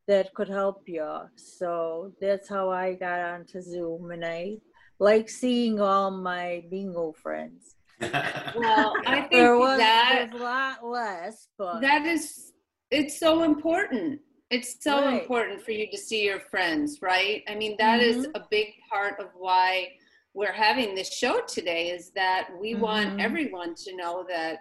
that 0.07 0.35
could 0.35 0.51
help 0.51 0.83
you. 0.87 1.09
So 1.37 2.13
that's 2.21 2.47
how 2.47 2.69
I 2.69 2.93
got 2.93 3.21
onto 3.21 3.63
Zoom, 3.63 4.11
and 4.11 4.23
I 4.23 4.59
like 5.01 5.31
seeing 5.31 5.81
all 5.81 6.11
my 6.11 6.65
bingo 6.71 7.13
friends. 7.13 7.75
Well, 8.55 8.93
I 9.07 9.21
think 9.21 9.33
There 9.33 9.57
was 9.57 9.79
that 9.79 10.29
there's 10.29 10.41
a 10.43 10.45
lot 10.45 10.85
less, 10.85 11.49
but 11.57 11.81
that 11.81 12.05
is 12.05 12.53
it's 12.91 13.19
so 13.19 13.45
important. 13.45 14.21
It's 14.53 14.77
so 14.85 14.99
Right. 14.99 15.23
important 15.23 15.63
for 15.63 15.71
you 15.71 15.91
to 15.91 15.97
see 15.97 16.23
your 16.25 16.41
friends, 16.41 17.01
right? 17.01 17.43
I 17.49 17.55
mean, 17.55 17.75
that 17.79 18.01
is 18.01 18.17
Mm-hmm. 18.19 18.37
a 18.37 18.47
big 18.51 18.69
part 18.91 19.19
of 19.19 19.29
why 19.35 19.93
we're 20.35 20.53
having 20.53 20.95
this 20.95 21.13
show 21.13 21.41
today 21.47 21.91
is 21.91 22.11
that 22.11 22.51
we 22.61 22.75
want 22.75 23.09
Mhm. 23.09 23.21
everyone 23.21 23.75
to 23.77 23.97
know 23.97 24.25
that 24.29 24.59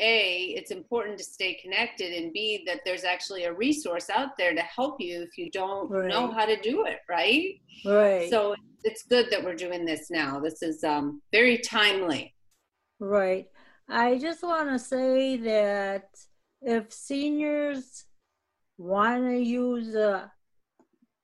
a 0.00 0.54
it's 0.58 0.72
important 0.72 1.16
to 1.18 1.24
stay 1.24 1.54
connected 1.54 2.12
and 2.12 2.32
b 2.32 2.64
that 2.66 2.80
there's 2.84 3.04
actually 3.04 3.44
a 3.44 3.52
resource 3.52 4.10
out 4.10 4.36
there 4.36 4.52
to 4.52 4.60
help 4.62 5.00
you 5.00 5.22
if 5.22 5.38
you 5.38 5.48
don't 5.52 5.88
know 6.08 6.26
how 6.32 6.44
to 6.44 6.56
do 6.60 6.84
it 6.84 6.98
right 7.08 7.60
right, 7.84 8.28
so 8.30 8.56
it's 8.82 9.04
good 9.04 9.30
that 9.30 9.44
we're 9.44 9.54
doing 9.54 9.84
this 9.84 10.10
now 10.10 10.40
this 10.40 10.62
is 10.62 10.82
um 10.82 11.22
very 11.30 11.58
timely 11.58 12.34
right. 12.98 13.46
I 13.88 14.18
just 14.18 14.42
want 14.42 14.68
to 14.70 14.78
say 14.80 15.36
that 15.36 16.08
if 16.62 16.92
seniors 16.92 18.04
want 18.78 19.24
to 19.24 19.38
use 19.38 19.94
a, 19.94 20.30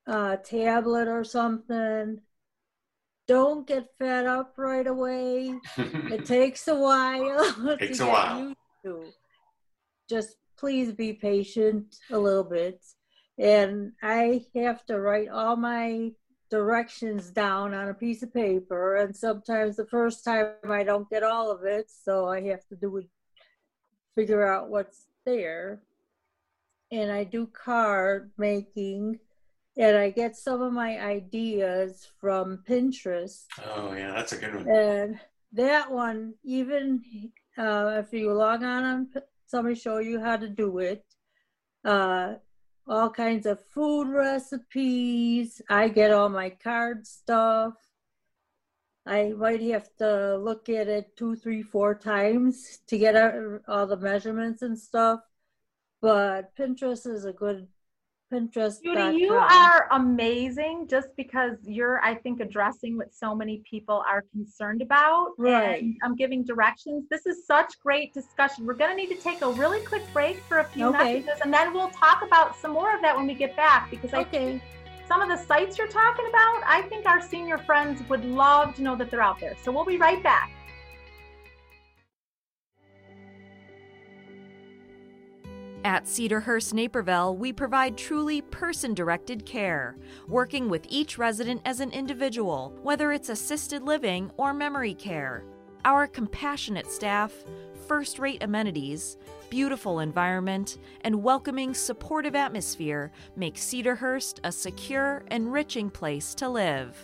a 0.07 0.39
tablet 0.43 1.09
or 1.09 1.25
something, 1.25 2.21
don't 3.27 3.67
get 3.67 3.87
fed 3.99 4.27
up 4.27 4.55
right 4.57 4.87
away. 4.87 5.55
It 5.77 6.27
takes 6.27 6.67
a 6.69 6.75
while. 6.75 7.77
Takes 7.79 8.01
a 8.01 8.07
while. 8.07 8.55
to. 8.85 9.05
Just 10.09 10.37
please 10.59 10.93
be 10.93 11.13
patient 11.13 11.97
a 12.11 12.19
little 12.19 12.45
bit. 12.45 12.85
And 13.39 13.93
I 14.03 14.45
have 14.57 14.85
to 14.87 15.01
write 15.01 15.29
all 15.29 15.57
my 15.57 16.11
directions 16.51 17.31
down 17.31 17.73
on 17.73 17.89
a 17.89 17.95
piece 17.95 18.25
of 18.25 18.35
paper. 18.35 18.97
And 18.97 19.17
sometimes 19.17 19.77
the 19.77 19.87
first 19.87 20.25
time 20.25 20.55
I 20.69 20.83
don't 20.83 21.09
get 21.09 21.23
all 21.23 21.51
of 21.53 21.65
it. 21.65 21.87
So 21.89 22.29
I 22.29 22.43
have 22.49 22.67
to 22.67 22.77
do 22.77 22.97
it, 22.99 23.07
figure 24.17 24.45
out 24.45 24.69
what's 24.69 25.07
there. 25.25 25.81
And 26.91 27.11
I 27.11 27.25
do 27.25 27.47
card 27.47 28.31
making. 28.37 29.19
And 29.77 29.97
I 29.97 30.11
get 30.11 30.37
some 30.37 30.61
of 30.63 30.73
my 30.73 30.99
ideas 30.99 32.09
from 32.21 32.65
Pinterest. 32.69 33.45
oh 33.75 33.93
yeah, 33.93 34.13
that's 34.13 34.33
a 34.33 34.37
good 34.37 34.55
one. 34.55 34.69
And 34.69 35.21
that 35.53 35.91
one, 35.91 36.35
even 36.45 37.03
uh, 37.57 38.03
if 38.05 38.13
you 38.13 38.33
log 38.33 38.63
on 38.63 38.85
and 38.85 39.23
somebody 39.47 39.75
show 39.75 39.99
you 39.99 40.21
how 40.21 40.37
to 40.37 40.49
do 40.49 40.79
it, 40.79 41.05
uh, 41.85 42.35
all 42.87 43.11
kinds 43.11 43.47
of 43.47 43.65
food 43.67 44.09
recipes. 44.09 45.63
I 45.69 45.89
get 45.89 46.11
all 46.11 46.29
my 46.29 46.51
card 46.51 47.07
stuff. 47.07 47.75
I 49.07 49.33
might 49.37 49.63
have 49.63 49.89
to 49.99 50.37
look 50.37 50.69
at 50.69 50.89
it 50.89 51.17
two, 51.17 51.37
three, 51.37 51.63
four 51.63 51.95
times 51.95 52.81
to 52.89 52.99
get 52.99 53.17
all 53.67 53.87
the 53.87 53.97
measurements 53.97 54.63
and 54.63 54.79
stuff. 54.79 55.21
But 56.03 56.55
Pinterest 56.57 57.07
is 57.07 57.25
a 57.25 57.33
good 57.33 57.67
Pinterest. 58.33 58.83
Judy, 58.83 59.19
you 59.19 59.33
are 59.33 59.89
amazing 59.91 60.87
just 60.89 61.09
because 61.17 61.57
you're, 61.65 62.03
I 62.05 62.15
think, 62.15 62.41
addressing 62.41 62.97
what 62.97 63.13
so 63.13 63.35
many 63.35 63.63
people 63.69 64.05
are 64.09 64.25
concerned 64.33 64.83
about. 64.83 65.31
Right. 65.37 65.83
And 65.83 65.97
I'm 66.05 66.15
giving 66.15 66.45
directions. 66.45 67.07
This 67.11 67.27
is 67.27 67.45
such 67.47 67.75
great 67.83 68.15
discussion. 68.15 68.67
We're 68.67 68.75
going 68.75 68.91
to 68.91 68.97
need 68.97 69.15
to 69.15 69.21
take 69.21 69.43
a 69.43 69.51
really 69.51 69.85
quick 69.85 70.03
break 70.13 70.39
for 70.45 70.59
a 70.59 70.65
few 70.65 70.87
Okay. 70.87 71.21
messages 71.21 71.41
and 71.43 71.53
then 71.53 71.75
we'll 71.75 71.91
talk 71.91 72.23
about 72.23 72.57
some 72.57 72.73
more 72.73 72.95
of 72.95 73.03
that 73.03 73.17
when 73.17 73.27
we 73.27 73.35
get 73.35 73.57
back 73.57 73.91
because 73.91 74.15
I 74.15 74.21
okay. 74.21 74.63
some 75.09 75.21
of 75.21 75.29
the 75.29 75.37
sites 75.37 75.77
you're 75.77 75.89
talking 75.89 76.27
about, 76.29 76.63
I 76.65 76.83
think 76.89 77.07
our 77.07 77.21
senior 77.21 77.59
friends 77.59 78.01
would 78.09 78.25
love 78.25 78.77
to 78.77 78.83
know 78.83 78.95
that 78.97 79.11
they're 79.11 79.23
out 79.23 79.41
there. 79.41 79.57
So 79.63 79.73
we'll 79.73 79.85
be 79.85 79.97
right 79.97 80.23
back. 80.23 80.53
At 85.85 86.05
Cedarhurst 86.05 86.75
Naperville, 86.75 87.37
we 87.37 87.55
provide 87.55 87.97
truly 87.97 88.43
person 88.43 88.93
directed 88.93 89.47
care, 89.47 89.97
working 90.29 90.69
with 90.69 90.87
each 90.91 91.17
resident 91.17 91.63
as 91.65 91.81
an 91.81 91.91
individual, 91.93 92.77
whether 92.83 93.13
it's 93.13 93.31
assisted 93.31 93.83
living 93.83 94.31
or 94.37 94.53
memory 94.53 94.93
care. 94.93 95.43
Our 95.87 96.07
compassionate 96.07 96.91
staff, 96.91 97.33
first 97.89 98.19
rate 98.19 98.43
amenities, 98.43 99.17
beautiful 99.49 100.01
environment, 100.01 100.77
and 101.01 101.23
welcoming, 101.23 101.73
supportive 101.73 102.35
atmosphere 102.35 103.11
make 103.35 103.55
Cedarhurst 103.55 104.41
a 104.45 104.53
secure, 104.53 105.25
enriching 105.31 105.89
place 105.89 106.35
to 106.35 106.51
live. 106.51 106.95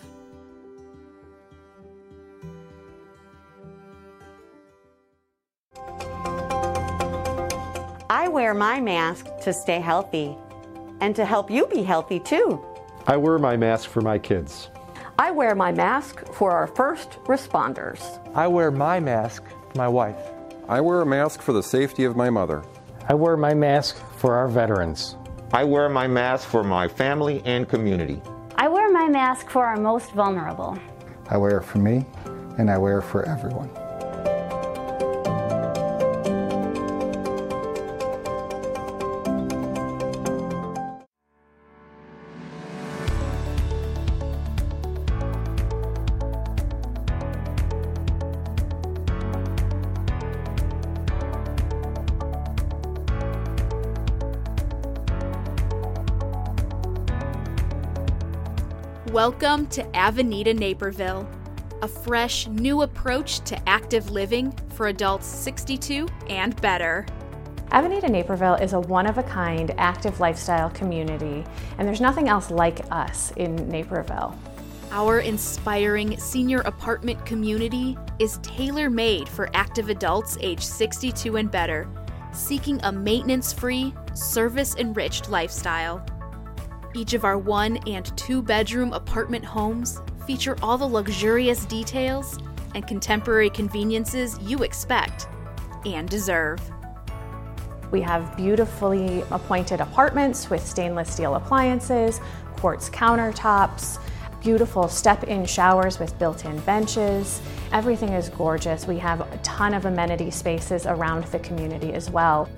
Wear 8.36 8.52
my 8.52 8.78
mask 8.78 9.24
to 9.40 9.50
stay 9.50 9.80
healthy 9.80 10.36
and 11.00 11.16
to 11.16 11.24
help 11.24 11.50
you 11.50 11.66
be 11.68 11.82
healthy 11.82 12.20
too. 12.20 12.62
I 13.06 13.16
wear 13.16 13.38
my 13.38 13.56
mask 13.56 13.88
for 13.88 14.02
my 14.02 14.18
kids. 14.18 14.68
I 15.18 15.30
wear 15.30 15.54
my 15.54 15.72
mask 15.72 16.22
for 16.34 16.52
our 16.52 16.66
first 16.66 17.12
responders. 17.24 18.02
I 18.34 18.46
wear 18.46 18.70
my 18.70 19.00
mask 19.00 19.42
for 19.48 19.78
my 19.78 19.88
wife. 19.88 20.18
I 20.68 20.82
wear 20.82 21.00
a 21.00 21.06
mask 21.06 21.40
for 21.40 21.54
the 21.54 21.62
safety 21.62 22.04
of 22.04 22.14
my 22.14 22.28
mother. 22.28 22.62
I 23.08 23.14
wear 23.14 23.38
my 23.38 23.54
mask 23.54 23.96
for 24.18 24.34
our 24.34 24.48
veterans. 24.48 25.16
I 25.54 25.64
wear 25.64 25.88
my 25.88 26.06
mask 26.06 26.46
for 26.46 26.62
my 26.62 26.88
family 26.88 27.40
and 27.46 27.66
community. 27.66 28.20
I 28.56 28.68
wear 28.68 28.92
my 28.92 29.08
mask 29.08 29.48
for 29.48 29.64
our 29.64 29.78
most 29.78 30.10
vulnerable. 30.12 30.78
I 31.30 31.38
wear 31.38 31.56
it 31.56 31.64
for 31.64 31.78
me, 31.78 32.04
and 32.58 32.70
I 32.70 32.76
wear 32.76 32.98
it 32.98 33.04
for 33.04 33.26
everyone. 33.26 33.70
Welcome 59.28 59.66
to 59.70 59.96
Avenida 59.96 60.54
Naperville, 60.54 61.28
a 61.82 61.88
fresh, 61.88 62.46
new 62.46 62.82
approach 62.82 63.40
to 63.40 63.68
active 63.68 64.12
living 64.12 64.52
for 64.68 64.86
adults 64.86 65.26
62 65.26 66.06
and 66.28 66.54
better. 66.62 67.04
Avenida 67.72 68.08
Naperville 68.08 68.54
is 68.54 68.72
a 68.72 68.78
one 68.78 69.04
of 69.04 69.18
a 69.18 69.24
kind 69.24 69.74
active 69.78 70.20
lifestyle 70.20 70.70
community, 70.70 71.44
and 71.76 71.88
there's 71.88 72.00
nothing 72.00 72.28
else 72.28 72.52
like 72.52 72.82
us 72.92 73.32
in 73.32 73.56
Naperville. 73.68 74.38
Our 74.92 75.18
inspiring 75.18 76.16
senior 76.20 76.60
apartment 76.60 77.26
community 77.26 77.98
is 78.20 78.38
tailor 78.44 78.88
made 78.88 79.28
for 79.28 79.50
active 79.54 79.88
adults 79.88 80.38
age 80.40 80.64
62 80.64 81.36
and 81.36 81.50
better, 81.50 81.88
seeking 82.32 82.78
a 82.84 82.92
maintenance 82.92 83.52
free, 83.52 83.92
service 84.14 84.76
enriched 84.76 85.28
lifestyle. 85.28 86.06
Each 86.96 87.12
of 87.12 87.26
our 87.26 87.36
one 87.36 87.76
and 87.86 88.06
two 88.16 88.40
bedroom 88.40 88.94
apartment 88.94 89.44
homes 89.44 90.00
feature 90.26 90.56
all 90.62 90.78
the 90.78 90.86
luxurious 90.86 91.66
details 91.66 92.38
and 92.74 92.88
contemporary 92.88 93.50
conveniences 93.50 94.38
you 94.40 94.62
expect 94.62 95.28
and 95.84 96.08
deserve. 96.08 96.58
We 97.90 98.00
have 98.00 98.34
beautifully 98.34 99.22
appointed 99.30 99.82
apartments 99.82 100.48
with 100.48 100.66
stainless 100.66 101.12
steel 101.12 101.34
appliances, 101.34 102.22
quartz 102.56 102.88
countertops, 102.88 103.98
beautiful 104.42 104.88
step 104.88 105.24
in 105.24 105.44
showers 105.44 105.98
with 105.98 106.18
built 106.18 106.46
in 106.46 106.58
benches. 106.60 107.42
Everything 107.72 108.14
is 108.14 108.30
gorgeous. 108.30 108.86
We 108.86 108.96
have 109.00 109.20
a 109.20 109.36
ton 109.42 109.74
of 109.74 109.84
amenity 109.84 110.30
spaces 110.30 110.86
around 110.86 111.24
the 111.24 111.40
community 111.40 111.92
as 111.92 112.08
well. 112.08 112.48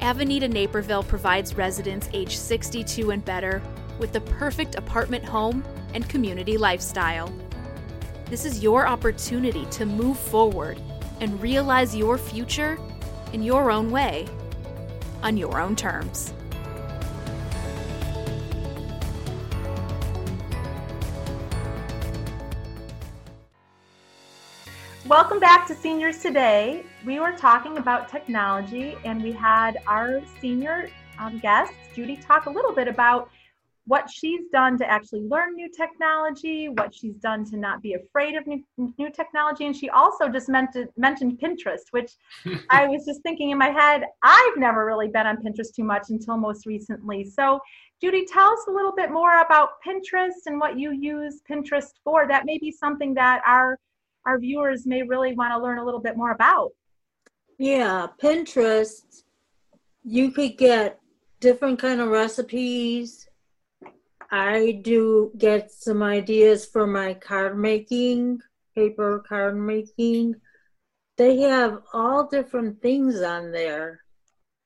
Avenida 0.00 0.48
Naperville 0.48 1.02
provides 1.02 1.56
residents 1.56 2.08
age 2.14 2.36
62 2.36 3.10
and 3.10 3.24
better 3.24 3.62
with 3.98 4.12
the 4.12 4.20
perfect 4.22 4.76
apartment 4.76 5.24
home 5.24 5.62
and 5.92 6.08
community 6.08 6.56
lifestyle. 6.56 7.30
This 8.26 8.46
is 8.46 8.62
your 8.62 8.86
opportunity 8.86 9.66
to 9.66 9.84
move 9.84 10.18
forward 10.18 10.80
and 11.20 11.40
realize 11.42 11.94
your 11.94 12.16
future 12.16 12.78
in 13.34 13.42
your 13.42 13.70
own 13.70 13.90
way, 13.90 14.26
on 15.22 15.36
your 15.36 15.60
own 15.60 15.76
terms. 15.76 16.32
Welcome 25.10 25.40
back 25.40 25.66
to 25.66 25.74
Seniors 25.74 26.18
Today. 26.18 26.84
We 27.04 27.18
were 27.18 27.32
talking 27.32 27.78
about 27.78 28.08
technology 28.08 28.96
and 29.04 29.20
we 29.20 29.32
had 29.32 29.78
our 29.88 30.22
senior 30.40 30.88
um, 31.18 31.40
guest, 31.40 31.72
Judy, 31.96 32.14
talk 32.14 32.46
a 32.46 32.50
little 32.50 32.72
bit 32.72 32.86
about 32.86 33.28
what 33.88 34.08
she's 34.08 34.42
done 34.52 34.78
to 34.78 34.88
actually 34.88 35.22
learn 35.22 35.56
new 35.56 35.68
technology, 35.68 36.68
what 36.68 36.94
she's 36.94 37.16
done 37.16 37.44
to 37.46 37.56
not 37.56 37.82
be 37.82 37.94
afraid 37.94 38.36
of 38.36 38.46
new, 38.46 38.62
new 38.76 39.10
technology. 39.10 39.66
And 39.66 39.74
she 39.74 39.90
also 39.90 40.28
just 40.28 40.48
mentioned 40.48 41.40
Pinterest, 41.42 41.90
which 41.90 42.12
I 42.70 42.86
was 42.86 43.04
just 43.04 43.20
thinking 43.24 43.50
in 43.50 43.58
my 43.58 43.70
head, 43.70 44.04
I've 44.22 44.58
never 44.58 44.86
really 44.86 45.08
been 45.08 45.26
on 45.26 45.38
Pinterest 45.38 45.74
too 45.74 45.82
much 45.82 46.10
until 46.10 46.36
most 46.36 46.66
recently. 46.66 47.24
So, 47.24 47.58
Judy, 48.00 48.26
tell 48.26 48.52
us 48.52 48.60
a 48.68 48.70
little 48.70 48.94
bit 48.94 49.10
more 49.10 49.40
about 49.40 49.70
Pinterest 49.84 50.46
and 50.46 50.60
what 50.60 50.78
you 50.78 50.92
use 50.92 51.40
Pinterest 51.50 51.90
for. 52.04 52.28
That 52.28 52.46
may 52.46 52.58
be 52.58 52.70
something 52.70 53.12
that 53.14 53.42
our 53.44 53.76
our 54.26 54.38
viewers 54.38 54.86
may 54.86 55.02
really 55.02 55.34
want 55.34 55.52
to 55.52 55.58
learn 55.58 55.78
a 55.78 55.84
little 55.84 56.00
bit 56.00 56.16
more 56.16 56.32
about. 56.32 56.70
Yeah, 57.58 58.06
Pinterest, 58.22 59.22
you 60.04 60.30
could 60.30 60.56
get 60.56 60.98
different 61.40 61.78
kind 61.78 62.00
of 62.00 62.08
recipes. 62.08 63.28
I 64.30 64.80
do 64.82 65.32
get 65.36 65.72
some 65.72 66.02
ideas 66.02 66.64
for 66.66 66.86
my 66.86 67.14
card 67.14 67.58
making, 67.58 68.40
paper 68.74 69.24
card 69.28 69.56
making. 69.56 70.36
They 71.16 71.38
have 71.40 71.82
all 71.92 72.28
different 72.28 72.80
things 72.80 73.20
on 73.20 73.52
there. 73.52 74.00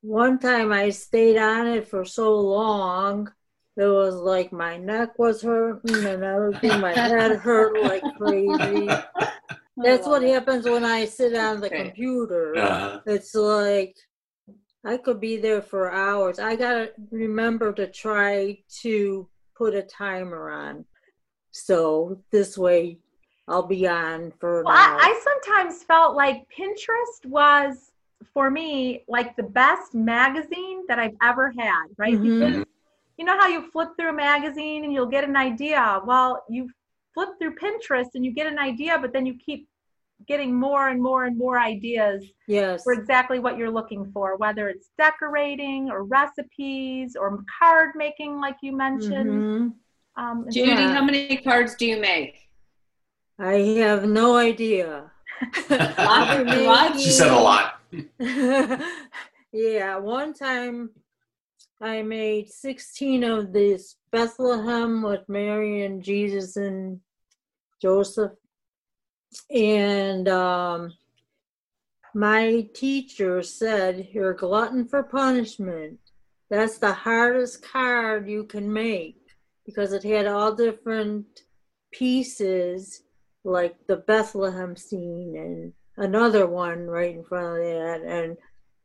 One 0.02 0.38
time 0.38 0.70
I 0.70 0.90
stayed 0.90 1.38
on 1.38 1.66
it 1.66 1.88
for 1.88 2.04
so 2.04 2.38
long, 2.38 3.32
it 3.76 3.86
was 3.86 4.14
like 4.14 4.52
my 4.52 4.76
neck 4.76 5.18
was 5.18 5.42
hurting 5.42 6.04
and 6.06 6.22
everything. 6.22 6.80
My 6.80 6.92
head 6.92 7.32
hurt 7.38 7.82
like 7.82 8.04
crazy. 8.16 8.88
That's 9.76 10.06
what 10.06 10.22
happens 10.22 10.66
when 10.66 10.84
I 10.84 11.04
sit 11.04 11.34
on 11.36 11.60
the 11.60 11.66
Okay. 11.66 11.84
computer. 11.84 12.56
Uh-huh. 12.56 13.00
It's 13.06 13.34
like 13.34 13.96
I 14.84 14.98
could 14.98 15.20
be 15.20 15.36
there 15.38 15.62
for 15.62 15.90
hours. 15.90 16.38
I 16.38 16.56
gotta 16.56 16.92
remember 17.10 17.72
to 17.72 17.86
try 17.90 18.58
to 18.82 19.28
put 19.56 19.74
a 19.74 19.82
timer 19.82 20.50
on. 20.50 20.84
So 21.50 22.20
this 22.30 22.56
way 22.56 22.98
I'll 23.48 23.66
be 23.66 23.86
on 23.88 24.32
for 24.38 24.60
an 24.60 24.66
Well. 24.66 24.76
I, 24.76 24.96
I 25.00 25.20
sometimes 25.22 25.82
felt 25.82 26.16
like 26.16 26.46
Pinterest 26.56 27.26
was 27.26 27.92
for 28.32 28.50
me 28.50 29.04
like 29.08 29.36
the 29.36 29.42
best 29.42 29.94
magazine 29.94 30.84
that 30.88 30.98
I've 30.98 31.16
ever 31.22 31.52
had, 31.58 31.86
right? 31.98 32.14
Mhm. 32.14 32.22
Because 32.38 32.64
you 33.16 33.24
know 33.24 33.38
how 33.38 33.48
you 33.48 33.70
flip 33.70 33.90
through 33.98 34.10
a 34.10 34.14
magazine 34.14 34.84
and 34.84 34.92
you'll 34.92 35.06
get 35.06 35.24
an 35.24 35.36
idea. 35.36 36.00
Well, 36.04 36.44
you 36.48 36.68
flip 37.14 37.30
through 37.40 37.54
Pinterest 37.54 38.08
and 38.14 38.24
you 38.24 38.32
get 38.32 38.46
an 38.46 38.58
idea, 38.58 38.98
but 39.00 39.12
then 39.12 39.24
you 39.24 39.34
keep 39.38 39.68
getting 40.26 40.54
more 40.54 40.88
and 40.88 41.02
more 41.02 41.24
and 41.24 41.36
more 41.36 41.58
ideas 41.58 42.24
yes. 42.46 42.82
for 42.82 42.92
exactly 42.92 43.38
what 43.38 43.56
you're 43.56 43.70
looking 43.70 44.10
for, 44.12 44.36
whether 44.36 44.68
it's 44.68 44.90
decorating 44.98 45.90
or 45.90 46.04
recipes 46.04 47.16
or 47.16 47.42
card 47.58 47.90
making, 47.94 48.40
like 48.40 48.56
you 48.62 48.76
mentioned. 48.76 49.30
Mhm. 49.30 49.74
Um, 50.16 50.46
Judy, 50.50 50.76
so- 50.76 50.88
how 50.88 51.04
many 51.04 51.36
cards 51.38 51.74
do 51.74 51.86
you 51.86 52.00
make? 52.00 52.36
I 53.38 53.54
have 53.80 54.08
no 54.08 54.36
idea. 54.36 55.10
I've? 55.70 57.00
She 57.00 57.10
said 57.10 57.32
a 57.32 57.38
lot. 57.38 57.80
yeah, 59.52 59.96
one 59.96 60.32
time 60.32 60.90
I 61.80 62.02
made 62.02 62.48
16 62.48 63.24
of 63.24 63.52
this 63.52 63.96
Bethlehem 64.12 65.02
with 65.02 65.28
Mary 65.28 65.84
and 65.84 66.02
Jesus 66.02 66.56
and 66.56 67.00
Joseph. 67.80 68.32
And 69.50 70.28
um, 70.28 70.92
my 72.14 72.68
teacher 72.74 73.42
said, 73.42 74.08
You're 74.12 74.30
a 74.30 74.36
glutton 74.36 74.86
for 74.86 75.02
punishment. 75.02 75.98
That's 76.50 76.78
the 76.78 76.92
hardest 76.92 77.62
card 77.62 78.28
you 78.28 78.44
can 78.44 78.72
make 78.72 79.16
because 79.66 79.92
it 79.92 80.04
had 80.04 80.26
all 80.26 80.54
different 80.54 81.26
pieces, 81.92 83.02
like 83.44 83.76
the 83.86 83.96
Bethlehem 83.96 84.76
scene 84.76 85.34
and 85.36 85.72
another 85.96 86.46
one 86.46 86.86
right 86.86 87.14
in 87.14 87.24
front 87.24 87.58
of 87.58 87.64
that, 87.64 88.02
and 88.02 88.36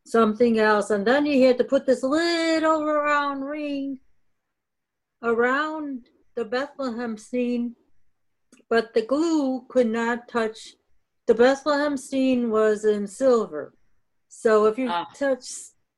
something 0.06 0.60
else. 0.60 0.89
And 0.89 1.06
then 1.06 1.25
you 1.25 1.45
had 1.45 1.58
to 1.58 1.63
put 1.63 1.86
this 1.86 2.04
little 2.04 2.86
round 2.86 3.45
ring 3.45 3.99
around 5.21 6.06
the 6.36 6.45
Bethlehem 6.45 7.17
scene, 7.17 7.75
but 8.69 8.93
the 8.93 9.05
glue 9.05 9.65
could 9.69 9.88
not 9.88 10.27
touch. 10.27 10.75
The 11.27 11.35
Bethlehem 11.35 11.97
scene 11.97 12.49
was 12.49 12.85
in 12.85 13.07
silver. 13.07 13.73
So 14.29 14.65
if 14.65 14.77
you 14.77 14.91
touch 15.15 15.45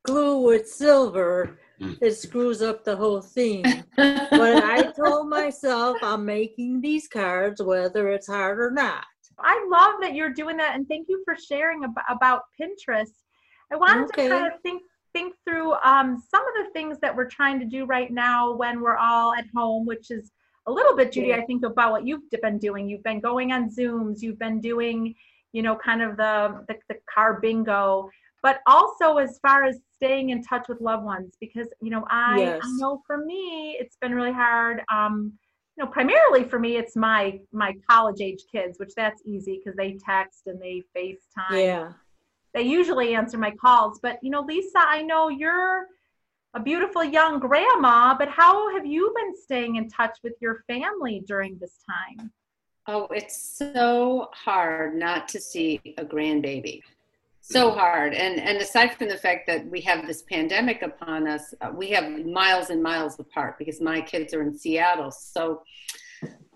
glue 0.04 0.42
with 0.42 0.68
silver, 0.68 1.60
it 1.80 2.12
screws 2.12 2.62
up 2.62 2.84
the 2.84 2.96
whole 2.96 3.22
thing. 3.22 3.84
but 3.96 4.64
I 4.64 4.92
told 4.98 5.30
myself 5.30 5.98
I'm 6.02 6.26
making 6.26 6.82
these 6.82 7.08
cards 7.08 7.62
whether 7.62 8.10
it's 8.10 8.28
hard 8.28 8.60
or 8.60 8.72
not. 8.72 9.04
I 9.40 9.66
love 9.70 10.02
that 10.02 10.14
you're 10.14 10.34
doing 10.34 10.58
that, 10.58 10.76
and 10.76 10.88
thank 10.88 11.08
you 11.10 11.24
for 11.26 11.36
sharing 11.36 11.84
ab- 11.84 12.06
about 12.10 12.44
Pinterest. 12.60 13.24
I 13.72 13.76
wanted 13.76 14.06
Okay. 14.06 14.28
to 14.28 14.30
kind 14.30 14.54
of 14.54 14.62
think 14.62 14.84
think 15.14 15.34
through 15.46 15.74
um, 15.84 16.24
some 16.30 16.42
of 16.42 16.54
the 16.66 16.72
things 16.72 16.98
that 17.02 17.14
we're 17.14 17.28
trying 17.28 17.60
to 17.60 17.66
do 17.66 17.86
right 17.86 18.12
now 18.12 18.54
when 18.56 18.80
we're 18.80 18.96
all 18.96 19.34
at 19.34 19.46
home, 19.54 19.86
which 19.86 20.10
is 20.10 20.32
a 20.68 20.72
little 20.72 20.96
bit, 20.96 21.12
Judy. 21.12 21.34
I 21.34 21.44
think 21.46 21.66
about 21.66 21.92
what 21.92 22.06
you've 22.06 22.30
been 22.42 22.58
doing. 22.60 22.88
You've 22.88 23.04
been 23.04 23.20
going 23.20 23.52
on 23.52 23.70
Zooms. 23.70 24.22
You've 24.22 24.40
been 24.40 24.62
doing, 24.62 25.16
you 25.54 25.62
know, 25.62 25.76
kind 25.76 26.02
of 26.02 26.18
the 26.18 26.64
the, 26.68 26.76
the 26.90 26.96
car 27.14 27.40
bingo, 27.42 28.10
but 28.44 28.60
also 28.68 29.18
as 29.18 29.40
far 29.40 29.64
as 29.64 29.80
staying 29.96 30.30
in 30.30 30.44
touch 30.44 30.68
with 30.68 30.80
loved 30.82 31.04
ones, 31.04 31.36
because 31.40 31.68
you 31.82 31.90
know, 31.90 32.06
I, 32.10 32.40
Yes. 32.40 32.62
I 32.64 32.72
know 32.78 33.02
for 33.08 33.18
me 33.18 33.78
it's 33.80 33.98
been 34.02 34.14
really 34.14 34.34
hard. 34.34 34.82
Um, 34.92 35.34
you 35.78 35.86
know, 35.86 35.90
primarily 35.92 36.44
for 36.44 36.60
me, 36.60 36.78
it's 36.78 36.96
my 36.96 37.40
my 37.52 37.74
college 37.90 38.22
age 38.22 38.44
kids, 38.52 38.78
which 38.80 38.92
that's 38.96 39.22
easy 39.26 39.60
because 39.64 39.76
they 39.78 39.98
text 40.06 40.44
and 40.48 40.62
they 40.62 40.84
FaceTime. 40.96 41.18
Yeah. 41.52 41.94
They 42.54 42.64
usually 42.64 43.16
answer 43.16 43.38
my 43.38 43.52
calls. 43.52 44.00
But 44.02 44.20
you 44.22 44.30
know, 44.30 44.42
Lisa, 44.42 44.80
I 44.80 45.02
know 45.02 45.30
you're 45.30 45.86
a 46.54 46.60
beautiful 46.60 47.04
young 47.04 47.40
grandma, 47.40 48.16
but 48.18 48.28
how 48.28 48.74
have 48.76 48.86
you 48.86 49.14
been 49.16 49.36
staying 49.36 49.78
in 49.78 49.90
touch 49.90 50.18
with 50.24 50.34
your 50.42 50.64
family 50.68 51.24
during 51.26 51.58
this 51.58 51.78
time? 51.88 52.32
Oh, 52.88 53.08
it's 53.12 53.58
so 53.58 54.30
hard 54.34 54.96
not 54.96 55.28
to 55.30 55.40
see 55.40 55.80
a 55.98 56.04
grandbaby. 56.04 56.82
So 57.42 57.72
hard. 57.72 58.14
And 58.14 58.40
and 58.40 58.58
aside 58.60 58.94
from 58.94 59.10
the 59.10 59.18
fact 59.18 59.48
that 59.48 59.66
we 59.68 59.82
have 59.82 60.08
this 60.08 60.22
pandemic 60.24 60.84
upon 60.84 61.28
us, 61.28 61.54
uh, 61.62 61.72
we 61.74 61.90
have 61.90 62.26
miles 62.26 62.70
and 62.70 62.82
miles 62.82 63.20
apart 63.20 63.58
because 63.58 63.82
my 63.82 64.00
kids 64.00 64.34
are 64.34 64.42
in 64.42 64.58
Seattle. 64.58 65.12
So 65.12 65.64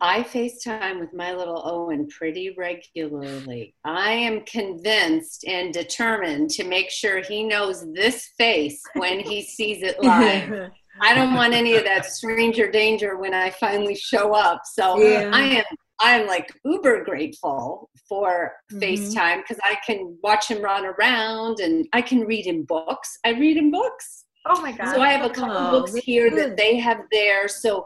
I 0.01 0.23
FaceTime 0.23 0.99
with 0.99 1.13
my 1.13 1.34
little 1.34 1.62
Owen 1.65 2.08
pretty 2.08 2.53
regularly. 2.58 3.75
I 3.86 4.12
am 4.12 4.41
convinced 4.45 5.45
and 5.47 5.73
determined 5.73 6.49
to 6.51 6.65
make 6.65 6.89
sure 6.89 7.21
he 7.21 7.43
knows 7.43 7.86
this 7.93 8.29
face 8.38 8.81
when 8.95 9.19
he 9.21 9.41
sees 9.41 9.84
it 9.84 10.01
live. 10.03 10.71
I 11.01 11.13
don't 11.13 11.34
want 11.34 11.53
any 11.53 11.75
of 11.75 11.84
that 11.86 12.05
stranger 12.05 12.69
danger 12.69 13.17
when 13.17 13.34
I 13.34 13.49
finally 13.51 13.95
show 13.95 14.34
up. 14.34 14.62
So 14.65 14.99
Yeah. 14.99 15.29
I 15.34 15.41
am 15.41 15.63
I 16.01 16.19
am 16.19 16.27
like 16.27 16.51
uber 16.65 17.05
grateful 17.05 17.89
for 18.10 18.51
Mhm. 18.73 18.81
FaceTime 18.81 19.38
because 19.43 19.60
I 19.63 19.77
can 19.86 20.17
watch 20.21 20.49
him 20.49 20.62
run 20.62 20.86
around 20.86 21.62
and 21.62 21.88
I 21.93 22.01
can 22.01 22.25
read 22.25 22.45
him 22.45 22.63
books. 22.63 23.17
I 23.25 23.29
read 23.29 23.55
him 23.55 23.71
books. 23.71 24.24
Oh 24.47 24.62
my 24.62 24.71
God. 24.71 24.93
So 24.93 25.01
I 25.01 25.10
have 25.10 25.29
a 25.29 25.34
couple 25.34 25.58
Oh, 25.58 25.71
books 25.71 25.95
here 25.95 26.29
good. 26.29 26.39
that 26.51 26.58
they 26.58 26.77
have 26.77 27.01
there, 27.12 27.47
so 27.47 27.84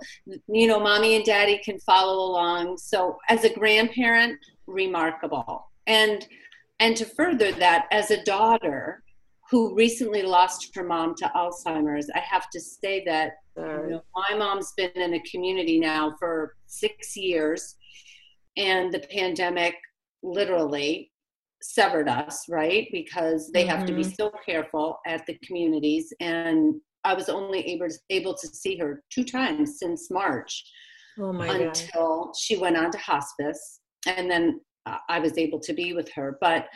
you 0.48 0.68
know, 0.68 0.80
mommy 0.80 1.16
and 1.16 1.24
daddy 1.26 1.58
can 1.64 1.80
follow 1.80 2.30
along. 2.30 2.78
So 2.78 3.18
as 3.30 3.44
a 3.46 3.54
grandparent, 3.54 4.38
remarkable, 4.68 5.70
and 5.88 6.28
and 6.80 6.96
to 6.98 7.06
further 7.06 7.52
that, 7.54 7.88
as 7.92 8.12
a 8.12 8.24
daughter 8.24 9.04
who 9.50 9.74
recently 9.76 10.22
lost 10.22 10.70
her 10.76 10.84
mom 10.84 11.16
to 11.16 11.32
Alzheimer's, 11.36 12.10
I 12.14 12.20
have 12.20 12.50
to 12.52 12.60
say 12.60 13.04
that 13.06 13.34
you 13.58 13.64
know, 13.90 14.04
my 14.16 14.38
mom's 14.38 14.72
been 14.78 14.92
in 14.96 15.14
a 15.16 15.20
community 15.22 15.80
now 15.80 16.16
for 16.20 16.56
six 16.68 17.16
years, 17.18 17.76
and 18.58 18.92
the 18.94 19.00
pandemic 19.00 19.76
literally 20.24 21.12
severed 21.62 22.08
us, 22.08 22.48
right? 22.50 22.88
Because 22.92 23.52
they 23.52 23.66
have 23.66 23.86
to 23.86 23.94
be 23.94 24.04
Mhm. 24.04 24.16
so 24.16 24.32
careful 24.46 25.00
at 25.06 25.26
the 25.26 25.38
communities. 25.46 26.14
And 26.20 26.80
I 27.04 27.14
was 27.14 27.30
only 27.30 27.60
able 27.68 27.90
to, 27.90 27.98
able 28.10 28.34
to 28.36 28.48
see 28.48 28.78
her 28.78 29.04
two 29.10 29.24
times 29.24 29.78
since 29.80 30.10
March. 30.12 30.64
oh 31.22 31.32
until 31.42 32.26
God. 32.28 32.36
she 32.38 32.56
went 32.58 32.78
on 32.78 32.92
to 32.92 32.98
hospice. 32.98 33.82
And 34.08 34.32
then 34.32 34.62
uh, 34.86 34.98
I 35.10 35.20
was 35.20 35.38
able 35.38 35.60
to 35.60 35.74
be 35.74 35.92
with 35.94 36.10
her. 36.14 36.38
But 36.40 36.68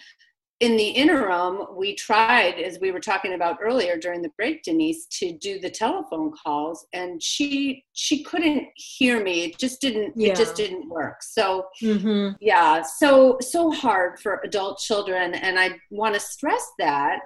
in 0.60 0.78
the 0.78 0.88
interim, 0.88 1.66
we 1.76 1.94
tried, 1.96 2.56
as 2.60 2.80
we 2.80 2.92
were 2.92 3.00
talking 3.00 3.34
about 3.34 3.58
earlier 3.62 3.98
during 3.98 4.22
the 4.22 4.30
break, 4.38 4.64
Denise, 4.64 5.08
to 5.20 5.34
do 5.34 5.60
the 5.60 5.70
telephone 5.70 6.32
calls, 6.32 6.86
and 6.94 7.22
she 7.22 7.84
she 7.94 8.24
couldn't 8.24 8.68
hear 8.76 9.22
me. 9.22 9.46
It 9.46 9.58
just 9.60 9.82
didn't. 9.82 10.14
Yeah. 10.16 10.30
It 10.32 10.38
just 10.38 10.56
didn't 10.56 10.88
work. 10.90 11.22
So 11.24 11.68
Mhm. 11.82 12.38
yeah, 12.40 12.82
so 12.82 13.38
so 13.42 13.72
hard 13.72 14.20
for 14.20 14.40
adult 14.44 14.80
children, 14.80 15.34
and 15.34 15.60
I 15.60 15.78
want 15.90 16.14
to 16.14 16.20
stress 16.20 16.66
that 16.80 17.20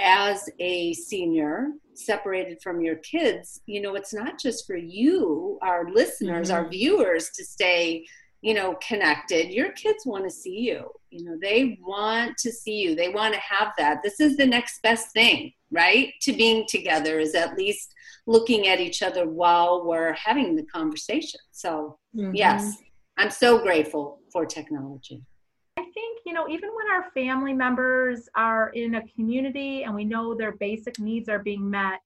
as 0.00 0.48
a 0.58 0.92
senior 0.94 1.68
separated 1.94 2.60
from 2.60 2.80
your 2.80 2.96
kids 2.96 3.60
you 3.66 3.80
know 3.80 3.94
it's 3.94 4.12
not 4.12 4.40
just 4.40 4.66
for 4.66 4.74
you 4.76 5.56
our 5.62 5.88
listeners 5.92 6.50
our 6.50 6.64
Mhm. 6.64 6.70
viewers 6.72 7.30
to 7.30 7.44
stay 7.44 8.04
you 8.44 8.52
know 8.52 8.76
connected 8.86 9.50
your 9.50 9.72
kids 9.72 10.04
want 10.04 10.22
to 10.22 10.30
see 10.30 10.58
you 10.58 10.86
you 11.08 11.24
know 11.24 11.34
they 11.40 11.78
want 11.80 12.36
to 12.36 12.52
see 12.52 12.74
you 12.82 12.94
they 12.94 13.08
want 13.08 13.32
to 13.32 13.40
have 13.40 13.72
that 13.78 14.02
this 14.04 14.20
is 14.20 14.36
the 14.36 14.46
next 14.46 14.82
best 14.82 15.10
thing 15.12 15.50
right 15.70 16.12
to 16.20 16.30
being 16.34 16.66
together 16.68 17.18
is 17.18 17.34
at 17.34 17.56
least 17.56 17.94
looking 18.26 18.68
at 18.68 18.80
each 18.80 19.02
other 19.02 19.26
while 19.26 19.86
we're 19.86 20.12
having 20.12 20.54
the 20.54 20.66
conversation 20.66 21.40
so 21.52 21.98
Mhm. 22.14 22.30
yes 22.34 22.76
i'm 23.16 23.30
so 23.30 23.58
grateful 23.58 24.20
for 24.30 24.44
technology 24.44 25.22
I 25.76 25.82
think, 25.92 26.20
you 26.24 26.32
know, 26.32 26.48
even 26.48 26.70
when 26.76 26.88
our 26.92 27.10
family 27.10 27.52
members 27.52 28.28
are 28.36 28.68
in 28.70 28.94
a 28.94 29.08
community 29.08 29.82
and 29.82 29.92
we 29.92 30.04
know 30.04 30.32
their 30.32 30.52
basic 30.52 31.00
needs 31.00 31.28
are 31.28 31.40
being 31.40 31.68
met, 31.68 31.98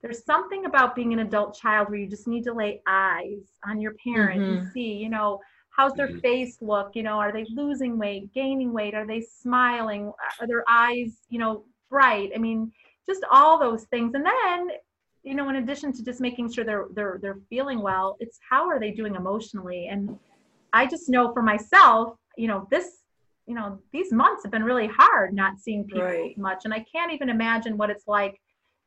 there's 0.00 0.24
something 0.24 0.64
about 0.64 0.94
being 0.94 1.12
an 1.12 1.18
adult 1.18 1.58
child 1.58 1.88
where 1.88 1.98
you 1.98 2.08
just 2.08 2.28
need 2.28 2.44
to 2.44 2.52
lay 2.52 2.80
eyes 2.86 3.58
on 3.66 3.80
your 3.80 3.94
parent 4.04 4.44
and 4.44 4.60
Mhm. 4.60 4.72
see, 4.72 4.92
you 4.92 5.08
know, 5.08 5.40
how's 5.76 5.92
their 5.94 6.08
mm-hmm. 6.08 6.20
face 6.20 6.58
look? 6.60 6.92
You 6.94 7.02
know, 7.02 7.18
are 7.18 7.32
they 7.32 7.46
losing 7.50 7.98
weight, 7.98 8.32
gaining 8.32 8.72
weight? 8.72 8.94
Are 8.94 9.06
they 9.06 9.20
smiling? 9.20 10.12
Are 10.40 10.46
their 10.46 10.64
eyes, 10.68 11.18
you 11.28 11.38
know, 11.38 11.64
bright? 11.90 12.30
I 12.34 12.38
mean, 12.38 12.72
just 13.06 13.24
all 13.30 13.58
those 13.58 13.84
things. 13.84 14.14
And 14.14 14.24
then, 14.24 14.68
you 15.22 15.34
know, 15.34 15.48
in 15.48 15.56
addition 15.56 15.92
to 15.92 16.04
just 16.04 16.20
making 16.20 16.52
sure 16.52 16.64
they're 16.64 16.86
they're 16.94 17.18
they're 17.20 17.40
feeling 17.50 17.80
well, 17.80 18.16
it's 18.20 18.38
how 18.48 18.68
are 18.68 18.78
they 18.78 18.90
doing 18.90 19.14
emotionally? 19.14 19.88
And 19.88 20.18
I 20.72 20.86
just 20.86 21.08
know 21.08 21.32
for 21.32 21.42
myself, 21.42 22.16
you 22.36 22.48
know, 22.48 22.68
this, 22.70 23.02
you 23.46 23.54
know, 23.54 23.78
these 23.92 24.12
months 24.12 24.42
have 24.44 24.52
been 24.52 24.64
really 24.64 24.88
hard 24.88 25.34
not 25.34 25.58
seeing 25.58 25.84
people 25.84 26.02
Right. 26.02 26.38
much. 26.38 26.64
And 26.64 26.72
I 26.72 26.84
can't 26.92 27.12
even 27.12 27.28
imagine 27.28 27.76
what 27.76 27.90
it's 27.90 28.06
like 28.06 28.40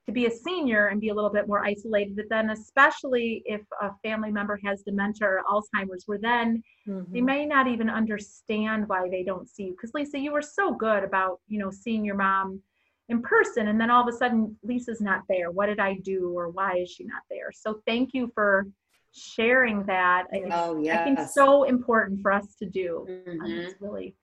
to 0.07 0.13
be 0.13 0.25
a 0.25 0.31
senior 0.31 0.87
and 0.87 1.01
be 1.01 1.09
a 1.09 1.13
little 1.13 1.29
bit 1.29 1.47
more 1.47 1.65
isolated. 1.65 2.15
But 2.15 2.29
then, 2.29 2.49
especially 2.51 3.43
if 3.45 3.61
a 3.81 3.91
family 4.03 4.31
member 4.31 4.59
has 4.63 4.81
dementia 4.81 5.27
or 5.27 5.43
Alzheimer's, 5.49 6.03
where 6.07 6.17
then 6.17 6.63
they 7.11 7.19
Mhm. 7.19 7.25
may 7.25 7.45
not 7.45 7.67
even 7.67 7.89
understand 7.89 8.87
why 8.87 9.09
they 9.09 9.23
don't 9.23 9.49
see 9.49 9.65
you. 9.65 9.71
Because 9.71 9.93
Lisa, 9.93 10.17
you 10.17 10.31
were 10.31 10.41
so 10.41 10.73
good 10.73 11.03
about, 11.03 11.41
you 11.47 11.59
know, 11.59 11.69
seeing 11.69 12.05
your 12.05 12.15
mom 12.15 12.61
in 13.09 13.21
person, 13.21 13.67
and 13.67 13.79
then 13.79 13.89
all 13.89 14.01
of 14.01 14.13
a 14.13 14.17
sudden 14.17 14.57
Lisa's 14.63 15.01
not 15.01 15.23
there. 15.27 15.51
What 15.51 15.65
did 15.67 15.79
I 15.79 15.95
do, 15.95 16.31
or 16.37 16.49
why 16.49 16.77
is 16.77 16.89
she 16.89 17.03
not 17.03 17.23
there? 17.29 17.51
So 17.51 17.81
thank 17.85 18.13
you 18.13 18.31
for 18.33 18.65
sharing 19.11 19.83
that. 19.85 20.27
Oh, 20.53 20.77
I 20.89 20.97
think 21.03 21.19
so 21.19 21.63
important 21.63 22.21
for 22.21 22.31
us 22.31 22.55
to 22.55 22.65
do. 22.65 23.05
Um, 23.27 23.39
Mhm. 23.39 23.57
It's 23.59 23.81
really, 23.81 24.15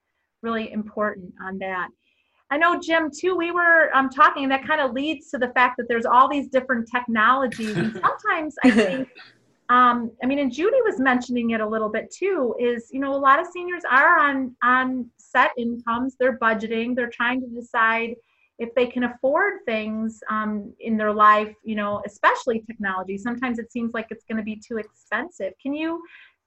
really 0.43 0.73
important 0.73 1.35
on 1.43 1.59
that. 1.59 1.91
I 2.51 2.59
know, 2.59 2.79
Jim, 2.79 3.11
too, 3.11 3.35
we 3.35 3.51
were 3.51 3.91
um, 3.95 4.11
talking, 4.11 4.45
and 4.45 4.53
that 4.53 4.67
kind 4.67 4.81
of 4.81 4.93
leads 4.93 5.31
to 5.31 5.39
the 5.39 5.49
fact 5.49 5.77
that 5.79 5.89
there's 5.89 6.07
all 6.07 6.29
these 6.29 6.49
different 6.49 6.89
technologies. 6.91 7.77
And 7.77 7.93
sometimes 8.03 8.55
I 8.63 8.71
think, 8.71 9.09
um, 9.71 10.11
I 10.23 10.27
mean, 10.27 10.39
and 10.39 10.53
Judy 10.53 10.81
was 10.83 11.01
mentioning 11.01 11.51
it 11.51 11.61
a 11.61 11.67
little 11.67 11.89
bit 11.89 12.13
too, 12.17 12.55
is, 12.61 12.91
you 12.93 13.01
know, 13.01 13.15
a 13.15 13.17
lot 13.17 13.41
of 13.41 13.47
seniors 13.53 13.83
are 13.91 14.19
on, 14.19 14.55
on 14.63 15.11
set 15.17 15.53
incomes, 15.59 16.17
they're 16.19 16.39
budgeting, 16.39 16.95
they're 16.95 17.11
trying 17.11 17.41
to 17.41 17.47
decide 17.49 18.15
if 18.59 18.73
they 18.75 18.87
can 18.87 19.05
afford 19.05 19.65
things 19.67 20.21
um, 20.31 20.73
in 20.81 20.97
their 20.97 21.13
life, 21.13 21.55
you 21.65 21.75
know, 21.75 22.03
especially 22.07 22.61
technology. 22.61 23.19
Sometimes 23.19 23.59
it 23.59 23.73
seems 23.73 23.93
like 23.95 24.07
it's 24.11 24.25
going 24.25 24.37
to 24.37 24.45
be 24.45 24.57
too 24.57 24.77
expensive. 24.77 25.53
Can 25.61 25.75
you 25.75 26.03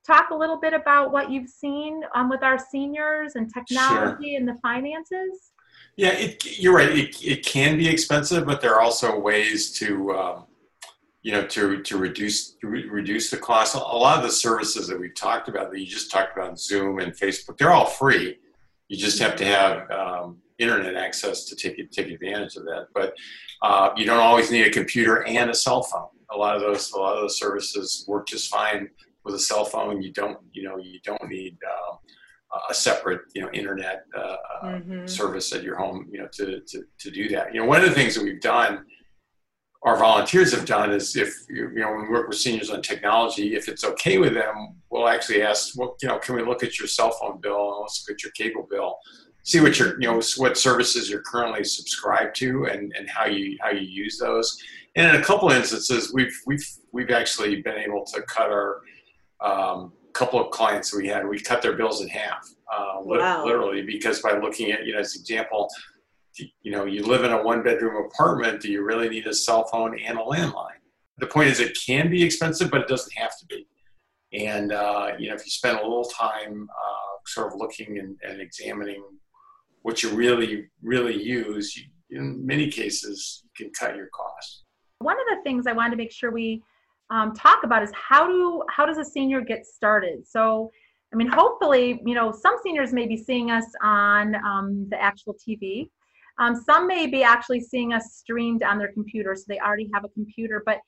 talk 0.06 0.30
a 0.30 0.36
little 0.36 0.58
bit 0.58 0.74
about 0.74 1.12
what 1.12 1.30
you've 1.30 1.50
seen 1.50 2.02
um, 2.16 2.30
with 2.30 2.44
our 2.44 2.58
seniors 2.58 3.34
and 3.36 3.54
technology 3.54 4.36
and 4.36 4.48
the 4.48 4.56
finances? 4.62 5.52
Yeah, 5.98 6.14
it, 6.14 6.60
you're 6.60 6.76
right. 6.76 6.92
It, 6.92 7.16
it 7.24 7.46
can 7.46 7.76
be 7.76 7.90
expensive, 7.90 8.46
but 8.46 8.62
there 8.62 8.76
are 8.76 8.82
also 8.82 9.20
ways 9.20 9.72
to, 9.80 10.12
um, 10.12 10.46
you 11.24 11.32
know, 11.32 11.46
to 11.48 11.82
to 11.82 11.98
reduce 11.98 12.52
to 12.62 12.68
re- 12.68 12.88
reduce 12.88 13.32
the 13.32 13.38
cost. 13.38 13.74
A 13.76 13.80
lot 13.80 14.18
of 14.18 14.24
the 14.24 14.32
services 14.32 14.88
that 14.88 15.00
we've 15.00 15.16
talked 15.16 15.50
about, 15.50 15.72
that 15.72 15.80
you 15.80 15.88
just 15.88 16.12
talked 16.12 16.38
about, 16.38 16.60
Zoom 16.60 17.00
and 17.00 17.14
Facebook, 17.14 17.58
they're 17.58 17.72
all 17.72 17.88
free. 17.88 18.38
You 18.90 18.98
just 18.98 19.20
have 19.20 19.36
to 19.38 19.46
have 19.46 19.90
um, 19.90 20.38
internet 20.60 20.96
access 20.96 21.46
to 21.46 21.56
take 21.56 21.90
take 21.92 22.12
advantage 22.12 22.56
of 22.58 22.66
that. 22.66 22.88
But 22.94 23.16
uh, 23.64 23.90
you 23.98 24.06
don't 24.06 24.20
always 24.20 24.52
need 24.52 24.68
a 24.68 24.72
computer 24.72 25.26
and 25.26 25.50
a 25.50 25.56
cell 25.56 25.82
phone. 25.82 26.10
A 26.32 26.38
lot 26.38 26.56
of 26.56 26.62
those 26.62 26.92
a 26.92 26.98
lot 26.98 27.16
of 27.16 27.22
those 27.22 27.40
services 27.40 28.06
work 28.08 28.28
just 28.28 28.50
fine 28.52 28.88
with 29.24 29.34
a 29.34 29.40
cell 29.40 29.66
phone. 29.66 30.04
You 30.04 30.14
don't 30.14 30.38
you 30.52 30.62
know 30.62 30.78
you 30.78 31.00
don't 31.04 31.28
need 31.28 31.58
um, 31.66 31.87
a 32.70 32.74
separate 32.74 33.22
you 33.36 33.42
know 33.42 33.50
internet 33.52 34.06
uh, 34.16 34.36
Mhm. 34.64 35.10
service 35.10 35.54
at 35.54 35.64
your 35.64 35.78
home 35.78 36.08
you 36.12 36.20
know 36.20 36.28
to, 36.34 36.62
to 36.62 36.84
to 37.00 37.12
do 37.12 37.30
that. 37.30 37.54
You 37.54 37.62
know 37.62 37.66
one 37.68 37.82
of 37.84 37.90
the 37.90 37.96
things 37.96 38.16
that 38.16 38.24
we've 38.24 38.42
done. 38.42 38.86
Our 39.84 39.96
volunteers 39.96 40.52
have 40.54 40.66
done 40.66 40.92
is 40.92 41.16
if 41.16 41.32
you 41.50 41.70
you 41.70 41.80
know 41.82 41.92
when 41.92 42.02
we 42.04 42.10
work 42.10 42.28
with 42.28 42.38
seniors 42.38 42.70
on 42.72 42.82
technology, 42.82 43.56
if 43.56 43.70
it's 43.70 43.84
okay 43.86 44.18
with 44.18 44.34
them, 44.34 44.56
we'll 44.90 45.08
actually 45.08 45.42
ask, 45.44 45.78
well, 45.78 45.96
you 46.02 46.08
know, 46.10 46.18
can 46.20 46.36
we 46.36 46.42
look 46.44 46.64
at 46.64 46.80
your 46.80 46.88
cell 46.88 47.12
phone 47.12 47.40
bill 47.40 47.72
and 47.74 47.82
let's 47.82 48.04
look 48.08 48.16
at 48.16 48.24
your 48.24 48.32
cable 48.34 48.68
bill, 48.70 48.98
see 49.44 49.60
what 49.62 49.78
your 49.80 49.90
you 50.02 50.08
know 50.08 50.20
what 50.38 50.58
services 50.58 51.10
you're 51.10 51.22
currently 51.22 51.64
subscribed 51.64 52.36
to 52.38 52.66
and, 52.66 52.92
and 52.98 53.08
how 53.10 53.26
you 53.28 53.56
how 53.62 53.70
you 53.70 53.82
use 53.82 54.18
those. 54.18 54.58
And 54.96 55.16
in 55.16 55.22
a 55.22 55.24
couple 55.24 55.50
instances, 55.52 56.12
we've 56.12 56.36
we've 56.48 56.68
we've 56.92 57.12
actually 57.12 57.62
been 57.62 57.78
able 57.78 58.04
to 58.14 58.22
cut 58.24 58.50
our 58.50 58.82
um, 59.42 59.94
couple 60.18 60.40
of 60.44 60.50
clients 60.52 60.94
we 60.96 61.08
had, 61.08 61.28
we 61.28 61.40
cut 61.40 61.62
their 61.62 61.74
bills 61.74 62.02
in 62.02 62.08
half, 62.08 62.50
uh, 62.76 63.00
lit- 63.06 63.20
Wow. 63.20 63.46
literally, 63.46 63.84
because 63.84 64.20
by 64.22 64.38
looking 64.40 64.72
at, 64.72 64.86
you 64.86 64.94
know, 64.94 65.00
as 65.00 65.16
an 65.16 65.22
example, 65.22 65.70
you 66.62 66.72
know, 66.72 66.86
you 66.86 67.04
live 67.04 67.24
in 67.24 67.32
a 67.32 67.42
one 67.44 67.62
bedroom 67.64 68.04
apartment, 68.06 68.62
do 68.62 68.72
you 68.72 68.84
really 68.84 69.10
need 69.10 69.28
a 69.28 69.34
cell 69.34 69.66
phone 69.66 69.98
and 70.00 70.18
a 70.18 70.22
landline? 70.22 70.82
The 71.20 71.28
point 71.28 71.50
is, 71.50 71.60
it 71.60 71.78
can 71.86 72.10
be 72.10 72.24
expensive, 72.24 72.70
but 72.72 72.82
it 72.82 72.88
doesn't 72.88 73.14
have 73.14 73.38
to 73.40 73.46
be. 73.48 73.68
And, 74.34 74.72
uh, 74.72 75.14
you 75.20 75.30
know, 75.30 75.36
if 75.36 75.46
you 75.46 75.52
spend 75.52 75.80
a 75.80 75.84
little 75.84 76.06
time 76.06 76.68
uh, 76.70 77.14
sort 77.26 77.54
of 77.54 77.60
looking 77.60 78.00
and, 78.00 78.18
and 78.28 78.42
examining 78.42 79.04
what 79.84 80.04
you 80.04 80.10
really, 80.10 80.68
really 80.82 81.22
use, 81.22 81.76
you, 81.76 81.84
in 82.12 82.46
many 82.46 82.70
cases, 82.70 83.44
you 83.44 83.50
can 83.66 83.74
cut 83.80 83.96
your 83.96 84.08
costs. 84.14 84.64
One 85.00 85.18
of 85.20 85.26
the 85.38 85.42
things 85.44 85.66
I 85.68 85.74
wanted 85.74 85.92
to 85.92 85.98
make 85.98 86.12
sure 86.12 86.32
we 86.32 86.64
um, 87.10 87.34
talk 87.34 87.64
about 87.64 87.84
is 87.84 87.92
how 87.94 88.28
do 88.28 88.64
how 88.70 88.86
does 88.86 88.98
a 88.98 89.06
senior 89.06 89.42
get 89.42 89.66
started? 89.66 90.28
So, 90.28 90.72
I 91.14 91.16
mean, 91.16 91.28
hopefully, 91.28 92.02
you 92.06 92.16
know, 92.16 92.32
some 92.32 92.56
seniors 92.64 92.94
may 92.94 93.08
be 93.08 93.18
seeing 93.18 93.52
us 93.52 93.66
on 93.82 94.36
um, 94.36 94.88
the 94.90 95.02
actual 95.02 95.36
TV. 95.36 95.90
Um, 96.40 96.56
some 96.56 96.86
may 96.88 97.08
be 97.08 97.24
actually 97.24 97.62
seeing 97.62 97.94
us 97.94 98.14
streamed 98.14 98.62
on 98.62 98.78
their 98.78 98.92
computer, 98.92 99.36
so 99.36 99.44
they 99.48 99.60
already 99.60 99.90
have 99.94 100.04
a 100.04 100.10
computer. 100.10 100.62
But 100.66 100.80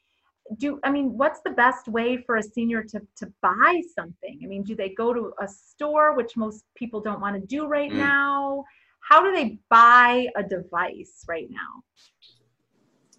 do 0.57 0.79
I 0.83 0.91
mean, 0.91 1.17
what's 1.17 1.41
the 1.45 1.51
best 1.51 1.87
way 1.87 2.17
for 2.17 2.37
a 2.37 2.43
senior 2.43 2.83
to 2.83 2.99
to 3.17 3.31
buy 3.41 3.81
something? 3.95 4.39
I 4.43 4.47
mean, 4.47 4.63
do 4.63 4.75
they 4.75 4.89
go 4.89 5.13
to 5.13 5.31
a 5.41 5.47
store, 5.47 6.15
which 6.15 6.35
most 6.35 6.65
people 6.75 7.01
don't 7.01 7.21
want 7.21 7.39
to 7.39 7.47
do 7.47 7.65
right 7.65 7.91
Mm. 7.91 7.97
now? 7.97 8.65
How 9.01 9.23
do 9.23 9.31
they 9.31 9.59
buy 9.69 10.27
a 10.35 10.43
device 10.43 11.23
right 11.27 11.49
now? 11.49 11.83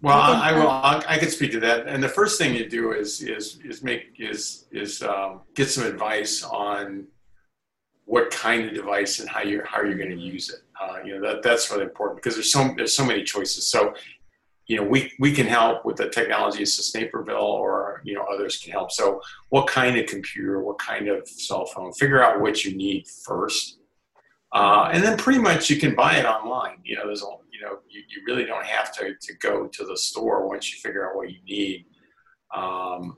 Well, 0.03 0.17
I 0.17 0.51
I, 0.51 0.53
will. 0.53 0.69
I, 0.69 1.05
I 1.07 1.19
can 1.19 1.31
speak 1.31 1.53
to 1.53 1.61
that. 1.61 1.87
And 1.87 2.03
the 2.03 2.09
first 2.09 2.39
thing 2.39 2.55
you 2.55 2.69
do 2.69 2.93
is 2.93 3.21
is 3.21 3.59
is 3.65 3.83
make 3.83 4.15
is 4.19 4.67
is 4.73 5.03
um, 5.03 5.41
get 5.55 5.69
some 5.69 5.85
advice 5.85 6.43
on 6.43 7.07
what 8.07 8.31
kind 8.31 8.67
of 8.67 8.75
device 8.75 9.21
and 9.21 9.29
how 9.29 9.43
you 9.43 9.63
how 9.65 9.83
you're 9.83 9.99
going 9.99 10.11
to 10.11 10.17
use 10.17 10.49
it. 10.51 10.61
Uh, 10.81 10.99
you 11.05 11.15
know 11.15 11.27
that 11.27 11.43
that's 11.43 11.71
really 11.71 11.85
important 11.85 12.17
because 12.17 12.35
there's 12.35 12.53
so 12.53 12.73
there's 12.77 12.95
so 12.95 13.05
many 13.05 13.23
choices. 13.23 13.67
So 13.67 13.95
you 14.67 14.77
know 14.77 14.85
we 14.85 15.13
we 15.19 15.33
can 15.33 15.47
help 15.47 15.85
with 15.85 15.97
the 15.97 16.09
technology 16.09 16.63
assist 16.63 16.95
Naperville 16.95 17.37
or 17.37 18.01
you 18.05 18.15
know 18.15 18.25
others 18.33 18.57
can 18.57 18.73
help. 18.73 18.91
So 18.93 19.21
what 19.51 19.67
kind 19.67 19.99
of 19.99 20.07
computer, 20.07 20.63
what 20.63 20.79
kind 20.79 21.09
of 21.09 21.29
cell 21.29 21.67
phone? 21.67 21.93
Figure 21.93 22.23
out 22.23 22.41
what 22.41 22.65
you 22.65 22.75
need 22.75 23.07
first. 23.07 23.77
Uh, 24.53 24.91
and 24.93 25.03
then 25.05 25.17
pretty 25.17 25.39
much 25.39 25.71
you 25.71 25.77
can 25.77 25.95
buy 25.95 26.17
it 26.17 26.25
online. 26.25 26.79
You 26.83 26.97
know, 26.97 27.07
there's 27.07 27.23
a, 27.23 27.27
you 27.61 27.67
know 27.67 27.79
you, 27.89 28.03
you 28.09 28.23
really 28.27 28.45
don't 28.45 28.65
have 28.65 28.93
to, 28.95 29.15
to 29.21 29.35
go 29.35 29.67
to 29.67 29.85
the 29.85 29.97
store 29.97 30.49
once 30.49 30.73
you 30.73 30.81
figure 30.81 31.09
out 31.09 31.17
what 31.17 31.31
you 31.31 31.39
need. 31.45 31.87
Um, 32.55 33.17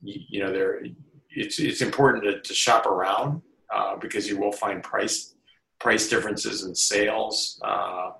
you, 0.00 0.20
you 0.28 0.40
know, 0.40 0.52
there 0.52 0.82
it's 1.30 1.58
it's 1.58 1.80
important 1.80 2.24
to, 2.24 2.40
to 2.40 2.54
shop 2.54 2.86
around 2.86 3.42
uh, 3.74 3.96
because 3.96 4.28
you 4.28 4.38
will 4.38 4.52
find 4.52 4.82
price 4.82 5.34
price 5.80 6.08
differences 6.08 6.64
in 6.64 6.74
sales. 6.74 7.60
Uh, 7.64 8.10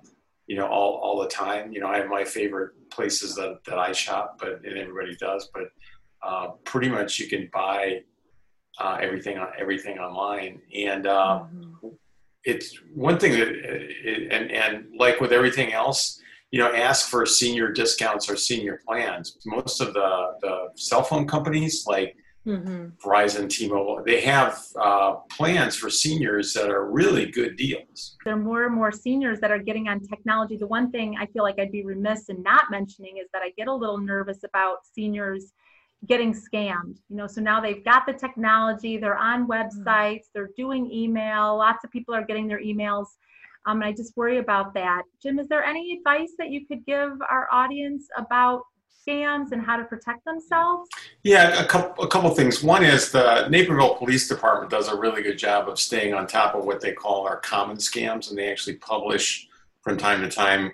you 0.47 0.55
know, 0.55 0.65
all, 0.65 0.95
all 1.03 1.21
the 1.21 1.27
time. 1.27 1.71
You 1.71 1.79
know, 1.79 1.87
I 1.87 1.97
have 1.97 2.07
my 2.07 2.25
favorite 2.25 2.71
places 2.89 3.35
that, 3.35 3.59
that 3.67 3.77
I 3.77 3.91
shop, 3.91 4.39
but 4.39 4.65
and 4.65 4.79
everybody 4.79 5.15
does. 5.17 5.47
But 5.53 5.65
uh, 6.23 6.47
pretty 6.63 6.89
much 6.89 7.19
you 7.19 7.27
can 7.27 7.49
buy 7.53 8.01
uh, 8.79 8.97
everything 8.99 9.37
on 9.37 9.49
everything 9.59 9.99
online. 9.99 10.59
And 10.73 11.05
uh, 11.05 11.43
mm-hmm. 11.53 11.87
It's 12.43 12.77
one 12.93 13.19
thing 13.19 13.33
that, 13.33 13.47
it, 13.49 14.31
and 14.31 14.51
and 14.51 14.85
like 14.97 15.19
with 15.19 15.31
everything 15.31 15.73
else, 15.73 16.19
you 16.51 16.59
know, 16.59 16.73
ask 16.73 17.09
for 17.09 17.25
senior 17.25 17.71
discounts 17.71 18.29
or 18.29 18.35
senior 18.35 18.81
plans. 18.87 19.37
Most 19.45 19.81
of 19.81 19.93
the 19.93 20.35
the 20.41 20.69
cell 20.75 21.03
phone 21.03 21.27
companies 21.27 21.85
like 21.85 22.15
mm-hmm. 22.45 22.87
Verizon, 23.05 23.49
T-Mobile, 23.49 24.03
they 24.05 24.21
have 24.21 24.59
uh, 24.79 25.15
plans 25.29 25.75
for 25.75 25.89
seniors 25.89 26.53
that 26.53 26.69
are 26.69 26.89
really 26.89 27.25
good 27.27 27.57
deals. 27.57 28.17
There 28.25 28.33
are 28.33 28.37
more 28.37 28.65
and 28.65 28.75
more 28.75 28.91
seniors 28.91 29.39
that 29.41 29.51
are 29.51 29.59
getting 29.59 29.87
on 29.87 29.99
technology. 29.99 30.57
The 30.57 30.67
one 30.67 30.91
thing 30.91 31.17
I 31.19 31.25
feel 31.27 31.43
like 31.43 31.59
I'd 31.59 31.71
be 31.71 31.83
remiss 31.83 32.29
in 32.29 32.41
not 32.41 32.71
mentioning 32.71 33.17
is 33.17 33.27
that 33.33 33.41
I 33.41 33.51
get 33.57 33.67
a 33.67 33.73
little 33.73 33.97
nervous 33.97 34.43
about 34.43 34.85
seniors 34.85 35.53
getting 36.07 36.33
scammed 36.33 36.97
you 37.09 37.15
know 37.15 37.27
so 37.27 37.41
now 37.41 37.59
they've 37.59 37.83
got 37.83 38.05
the 38.05 38.13
technology 38.13 38.97
they're 38.97 39.17
on 39.17 39.47
mm-hmm. 39.47 39.51
websites 39.51 40.25
they're 40.33 40.49
doing 40.55 40.89
email 40.91 41.57
lots 41.57 41.83
of 41.83 41.91
people 41.91 42.13
are 42.13 42.23
getting 42.25 42.47
their 42.47 42.61
emails 42.61 43.07
um, 43.65 43.81
and 43.81 43.85
i 43.85 43.91
just 43.91 44.15
worry 44.15 44.37
about 44.37 44.73
that 44.73 45.03
jim 45.21 45.39
is 45.39 45.47
there 45.47 45.63
any 45.63 45.93
advice 45.93 46.31
that 46.37 46.49
you 46.49 46.65
could 46.65 46.85
give 46.85 47.11
our 47.29 47.47
audience 47.51 48.07
about 48.17 48.61
scams 49.09 49.51
and 49.51 49.61
how 49.61 49.77
to 49.77 49.83
protect 49.85 50.23
themselves? 50.25 50.89
Yeah, 51.23 51.61
a 51.61 51.65
couple 51.65 52.03
a 52.03 52.07
couple 52.07 52.29
things. 52.31 52.63
One 52.63 52.83
is 52.83 53.11
the 53.11 53.47
Naperville 53.49 53.95
Police 53.95 54.27
Department 54.27 54.71
does 54.71 54.87
a 54.87 54.95
really 54.95 55.21
good 55.21 55.37
job 55.37 55.69
of 55.69 55.79
staying 55.79 56.13
on 56.13 56.27
top 56.27 56.55
of 56.55 56.65
what 56.65 56.81
they 56.81 56.91
call 56.91 57.25
our 57.27 57.37
common 57.37 57.77
scams, 57.77 58.29
and 58.29 58.37
they 58.37 58.51
actually 58.51 58.75
publish 58.75 59.47
from 59.81 59.97
time 59.97 60.21
to 60.21 60.29
time 60.29 60.71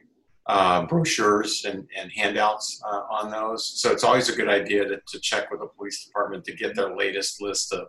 uh, 0.47 0.85
brochures 0.85 1.65
and, 1.65 1.87
and 1.97 2.11
handouts 2.11 2.81
uh, 2.85 3.01
on 3.09 3.31
those. 3.31 3.65
So 3.81 3.91
it's 3.91 4.03
always 4.03 4.29
a 4.29 4.35
good 4.35 4.49
idea 4.49 4.85
to, 4.85 5.01
to 5.07 5.19
check 5.19 5.49
with 5.49 5.61
the 5.61 5.67
police 5.67 6.05
department 6.05 6.43
to 6.45 6.55
get 6.55 6.75
their 6.75 6.95
latest 6.95 7.41
list 7.41 7.73
of, 7.73 7.87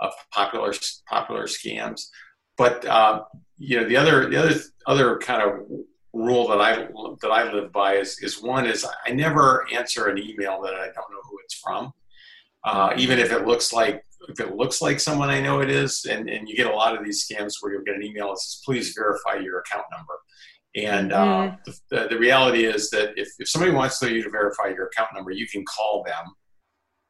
of 0.00 0.12
popular 0.30 0.72
popular 1.08 1.44
scams. 1.44 2.08
But 2.56 2.84
uh, 2.84 3.24
you 3.58 3.80
know 3.80 3.88
the 3.88 3.96
other 3.96 4.28
the 4.28 4.36
other 4.36 4.54
other 4.86 5.18
kind 5.18 5.42
of 5.42 5.66
rule 6.12 6.48
that 6.48 6.60
I 6.60 6.88
that 7.22 7.30
I 7.30 7.52
live 7.52 7.72
by 7.72 7.96
is 7.96 8.18
is 8.22 8.42
one 8.42 8.66
is 8.66 8.86
I 9.06 9.12
never 9.12 9.66
answer 9.72 10.08
an 10.08 10.18
email 10.18 10.60
that 10.62 10.74
I 10.74 10.86
don't 10.86 11.10
know 11.10 11.22
who 11.30 11.38
it's 11.44 11.54
from, 11.54 11.92
uh, 12.64 12.94
even 12.96 13.18
if 13.18 13.32
it 13.32 13.46
looks 13.46 13.72
like 13.72 14.04
if 14.28 14.40
it 14.40 14.54
looks 14.54 14.80
like 14.80 15.00
someone 15.00 15.30
I 15.30 15.40
know 15.40 15.60
it 15.60 15.70
is, 15.70 16.04
and, 16.04 16.28
and 16.28 16.48
you 16.48 16.56
get 16.56 16.68
a 16.68 16.74
lot 16.74 16.96
of 16.96 17.04
these 17.04 17.26
scams 17.26 17.54
where 17.60 17.72
you'll 17.72 17.82
get 17.82 17.96
an 17.96 18.04
email 18.04 18.28
that 18.28 18.38
says 18.38 18.62
please 18.64 18.94
verify 18.94 19.34
your 19.42 19.60
account 19.60 19.84
number, 19.90 20.14
and 20.74 21.12
uh, 21.12 21.26
mm-hmm. 21.26 21.70
the, 21.90 22.08
the 22.08 22.18
reality 22.18 22.64
is 22.64 22.90
that 22.90 23.12
if, 23.16 23.28
if 23.38 23.48
somebody 23.48 23.72
wants 23.72 24.00
you 24.02 24.22
to 24.22 24.30
verify 24.30 24.68
your 24.68 24.86
account 24.86 25.10
number, 25.14 25.30
you 25.30 25.46
can 25.46 25.64
call 25.64 26.02
them 26.04 26.24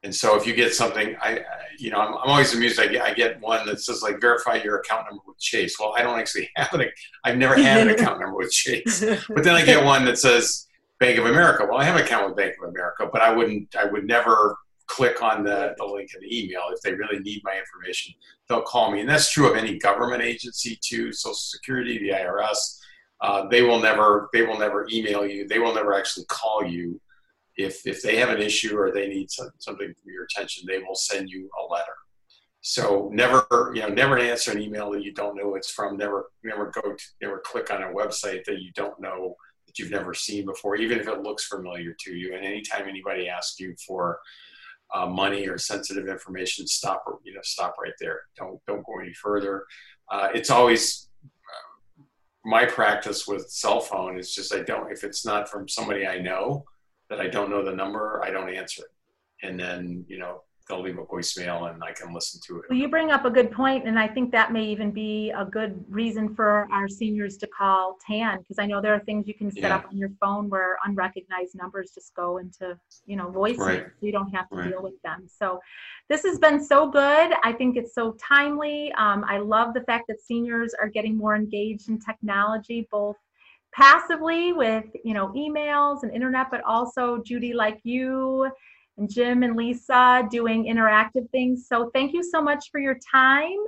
and 0.04 0.14
so 0.14 0.36
if 0.36 0.46
you 0.46 0.54
get 0.54 0.74
something, 0.74 1.16
I, 1.20 1.44
you 1.78 1.90
know, 1.90 1.98
I'm, 2.00 2.14
I'm 2.14 2.30
always 2.30 2.52
amused. 2.54 2.80
I 2.80 2.88
get, 2.88 3.02
I 3.02 3.14
get 3.14 3.40
one 3.40 3.64
that 3.66 3.80
says 3.80 4.02
like 4.02 4.20
verify 4.20 4.56
your 4.56 4.78
account 4.78 5.06
number 5.08 5.22
with 5.26 5.38
Chase. 5.38 5.78
Well, 5.78 5.94
I 5.96 6.02
don't 6.02 6.18
actually 6.18 6.50
have 6.56 6.80
it. 6.80 6.92
I've 7.24 7.38
never 7.38 7.54
had 7.54 7.86
an 7.86 7.90
account 7.90 8.20
number 8.20 8.36
with 8.36 8.50
Chase. 8.50 9.04
But 9.28 9.44
then 9.44 9.54
I 9.54 9.64
get 9.64 9.84
one 9.84 10.04
that 10.06 10.18
says 10.18 10.66
Bank 10.98 11.18
of 11.18 11.26
America. 11.26 11.66
Well, 11.68 11.78
I 11.78 11.84
have 11.84 11.96
an 11.96 12.02
account 12.02 12.28
with 12.28 12.36
Bank 12.36 12.54
of 12.62 12.68
America, 12.68 13.08
but 13.12 13.22
I 13.22 13.32
wouldn't, 13.32 13.74
I 13.76 13.84
would 13.84 14.04
never 14.04 14.56
click 14.88 15.22
on 15.22 15.44
the, 15.44 15.74
the 15.78 15.84
link 15.84 16.10
in 16.14 16.20
the 16.20 16.38
email. 16.38 16.62
If 16.70 16.80
they 16.82 16.92
really 16.92 17.20
need 17.20 17.40
my 17.44 17.56
information, 17.56 18.12
they'll 18.48 18.62
call 18.62 18.90
me. 18.90 19.00
And 19.00 19.08
that's 19.08 19.30
true 19.30 19.48
of 19.48 19.56
any 19.56 19.78
government 19.78 20.22
agency 20.22 20.78
too, 20.82 21.12
Social 21.12 21.34
Security, 21.34 21.98
the 21.98 22.10
IRS. 22.10 22.80
Uh, 23.22 23.46
they 23.46 23.62
will 23.62 23.80
never, 23.80 24.28
they 24.32 24.42
will 24.42 24.58
never 24.58 24.86
email 24.92 25.24
you. 25.24 25.46
They 25.46 25.60
will 25.60 25.74
never 25.74 25.94
actually 25.94 26.26
call 26.26 26.64
you 26.64 27.00
if 27.56 27.86
if 27.86 28.02
they 28.02 28.16
have 28.16 28.30
an 28.30 28.40
issue 28.40 28.76
or 28.76 28.90
they 28.90 29.08
need 29.08 29.30
some, 29.30 29.50
something 29.58 29.86
from 29.86 30.12
your 30.12 30.24
attention, 30.24 30.64
they 30.66 30.78
will 30.78 30.94
send 30.94 31.28
you 31.28 31.48
a 31.60 31.72
letter. 31.72 31.94
So 32.62 33.10
never, 33.12 33.72
you 33.74 33.82
know, 33.82 33.88
never 33.88 34.18
answer 34.18 34.52
an 34.52 34.62
email 34.62 34.90
that 34.92 35.02
you 35.02 35.12
don't 35.12 35.36
know 35.36 35.56
it's 35.56 35.70
from. 35.70 35.96
Never, 35.96 36.30
never 36.44 36.70
go 36.70 36.92
to, 36.92 37.04
never 37.20 37.38
click 37.38 37.72
on 37.72 37.82
a 37.82 37.86
website 37.86 38.44
that 38.44 38.60
you 38.60 38.70
don't 38.74 38.98
know 39.00 39.34
that 39.66 39.78
you've 39.78 39.90
never 39.90 40.14
seen 40.14 40.46
before, 40.46 40.76
even 40.76 41.00
if 41.00 41.08
it 41.08 41.22
looks 41.22 41.46
familiar 41.46 41.94
to 42.00 42.14
you. 42.14 42.34
And 42.36 42.44
anytime 42.44 42.88
anybody 42.88 43.28
asks 43.28 43.58
you 43.58 43.74
for 43.84 44.20
uh, 44.94 45.06
money 45.06 45.48
or 45.48 45.58
sensitive 45.58 46.06
information, 46.08 46.66
stop, 46.68 47.02
you 47.24 47.34
know, 47.34 47.40
stop 47.42 47.74
right 47.82 47.94
there. 47.98 48.20
Don't 48.36 48.60
don't 48.66 48.86
go 48.86 49.00
any 49.00 49.12
further. 49.12 49.64
Uh, 50.10 50.28
it's 50.32 50.50
always 50.50 51.08
my 52.44 52.64
practice 52.64 53.26
with 53.26 53.50
cell 53.50 53.80
phone 53.80 54.18
is 54.18 54.34
just 54.34 54.54
I 54.54 54.62
don't 54.62 54.90
if 54.90 55.04
it's 55.04 55.24
not 55.24 55.48
from 55.48 55.68
somebody 55.68 56.06
I 56.06 56.18
know 56.18 56.64
that 57.08 57.20
I 57.20 57.28
don't 57.28 57.50
know 57.50 57.64
the 57.64 57.74
number, 57.74 58.22
I 58.24 58.30
don't 58.30 58.52
answer 58.52 58.82
it. 58.82 59.46
And 59.46 59.58
then, 59.58 60.04
you 60.08 60.18
know, 60.18 60.42
they'll 60.66 60.82
leave 60.82 60.98
a 60.98 61.04
voicemail 61.04 61.72
and 61.72 61.82
I 61.82 61.92
can 61.92 62.12
listen 62.12 62.40
to 62.46 62.60
it. 62.60 62.64
Well, 62.70 62.78
you 62.78 62.88
bring 62.88 63.10
up 63.10 63.24
a 63.24 63.30
good 63.30 63.50
point, 63.50 63.86
and 63.86 63.98
I 63.98 64.08
think 64.08 64.30
that 64.32 64.52
may 64.52 64.64
even 64.64 64.90
be 64.90 65.30
a 65.30 65.44
good 65.44 65.84
reason 65.88 66.34
for 66.34 66.68
our 66.72 66.88
seniors 66.88 67.36
to 67.38 67.46
call 67.46 67.98
TAN 68.06 68.38
because 68.38 68.58
I 68.58 68.66
know 68.66 68.80
there 68.80 68.94
are 68.94 69.00
things 69.00 69.26
you 69.26 69.34
can 69.34 69.50
set 69.50 69.62
yeah. 69.62 69.76
up 69.76 69.86
on 69.86 69.96
your 69.96 70.10
phone 70.20 70.48
where 70.48 70.78
unrecognized 70.84 71.54
numbers 71.54 71.92
just 71.94 72.14
go 72.14 72.38
into, 72.38 72.78
you 73.06 73.16
know, 73.16 73.26
voicemail, 73.26 73.58
right. 73.58 73.86
so 73.98 74.06
you 74.06 74.12
don't 74.12 74.30
have 74.30 74.48
to 74.50 74.56
right. 74.56 74.70
deal 74.70 74.82
with 74.82 75.00
them. 75.02 75.26
So, 75.26 75.60
this 76.08 76.24
has 76.24 76.38
been 76.38 76.62
so 76.62 76.90
good. 76.90 77.32
I 77.42 77.52
think 77.52 77.76
it's 77.76 77.94
so 77.94 78.12
timely. 78.12 78.92
Um, 78.98 79.24
I 79.26 79.38
love 79.38 79.72
the 79.72 79.82
fact 79.82 80.04
that 80.08 80.20
seniors 80.20 80.74
are 80.74 80.88
getting 80.88 81.16
more 81.16 81.34
engaged 81.34 81.88
in 81.88 81.98
technology, 81.98 82.86
both 82.90 83.16
passively 83.72 84.52
with 84.52 84.84
you 85.04 85.14
know 85.14 85.28
emails 85.28 86.02
and 86.02 86.12
internet 86.12 86.48
but 86.50 86.62
also 86.64 87.22
judy 87.24 87.52
like 87.52 87.80
you 87.84 88.50
and 88.98 89.10
jim 89.10 89.42
and 89.42 89.56
lisa 89.56 90.26
doing 90.30 90.64
interactive 90.64 91.28
things. 91.30 91.66
So 91.68 91.90
thank 91.94 92.12
you 92.12 92.22
so 92.22 92.42
much 92.42 92.70
for 92.70 92.80
your 92.80 92.98
time. 93.10 93.58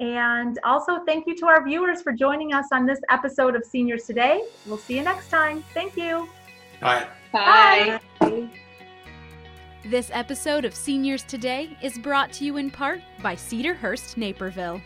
And 0.00 0.58
also 0.64 1.04
thank 1.06 1.26
you 1.26 1.36
to 1.36 1.46
our 1.46 1.64
viewers 1.64 2.02
for 2.02 2.12
joining 2.12 2.52
us 2.52 2.66
on 2.72 2.86
this 2.86 2.98
episode 3.10 3.54
of 3.54 3.64
seniors 3.64 4.04
today. 4.04 4.42
We'll 4.66 4.78
see 4.78 4.96
you 4.96 5.02
next 5.02 5.28
time. 5.28 5.62
Thank 5.74 5.96
you. 5.96 6.28
Bye. 6.80 7.06
Bye, 7.32 8.00
bye. 8.18 8.48
this 9.84 10.10
episode 10.12 10.64
of 10.64 10.74
seniors 10.74 11.22
today 11.22 11.76
is 11.82 11.98
brought 11.98 12.32
to 12.34 12.44
you 12.44 12.56
in 12.56 12.70
part 12.70 13.00
by 13.22 13.34
cedarhurst 13.34 14.16
naperville 14.16 14.80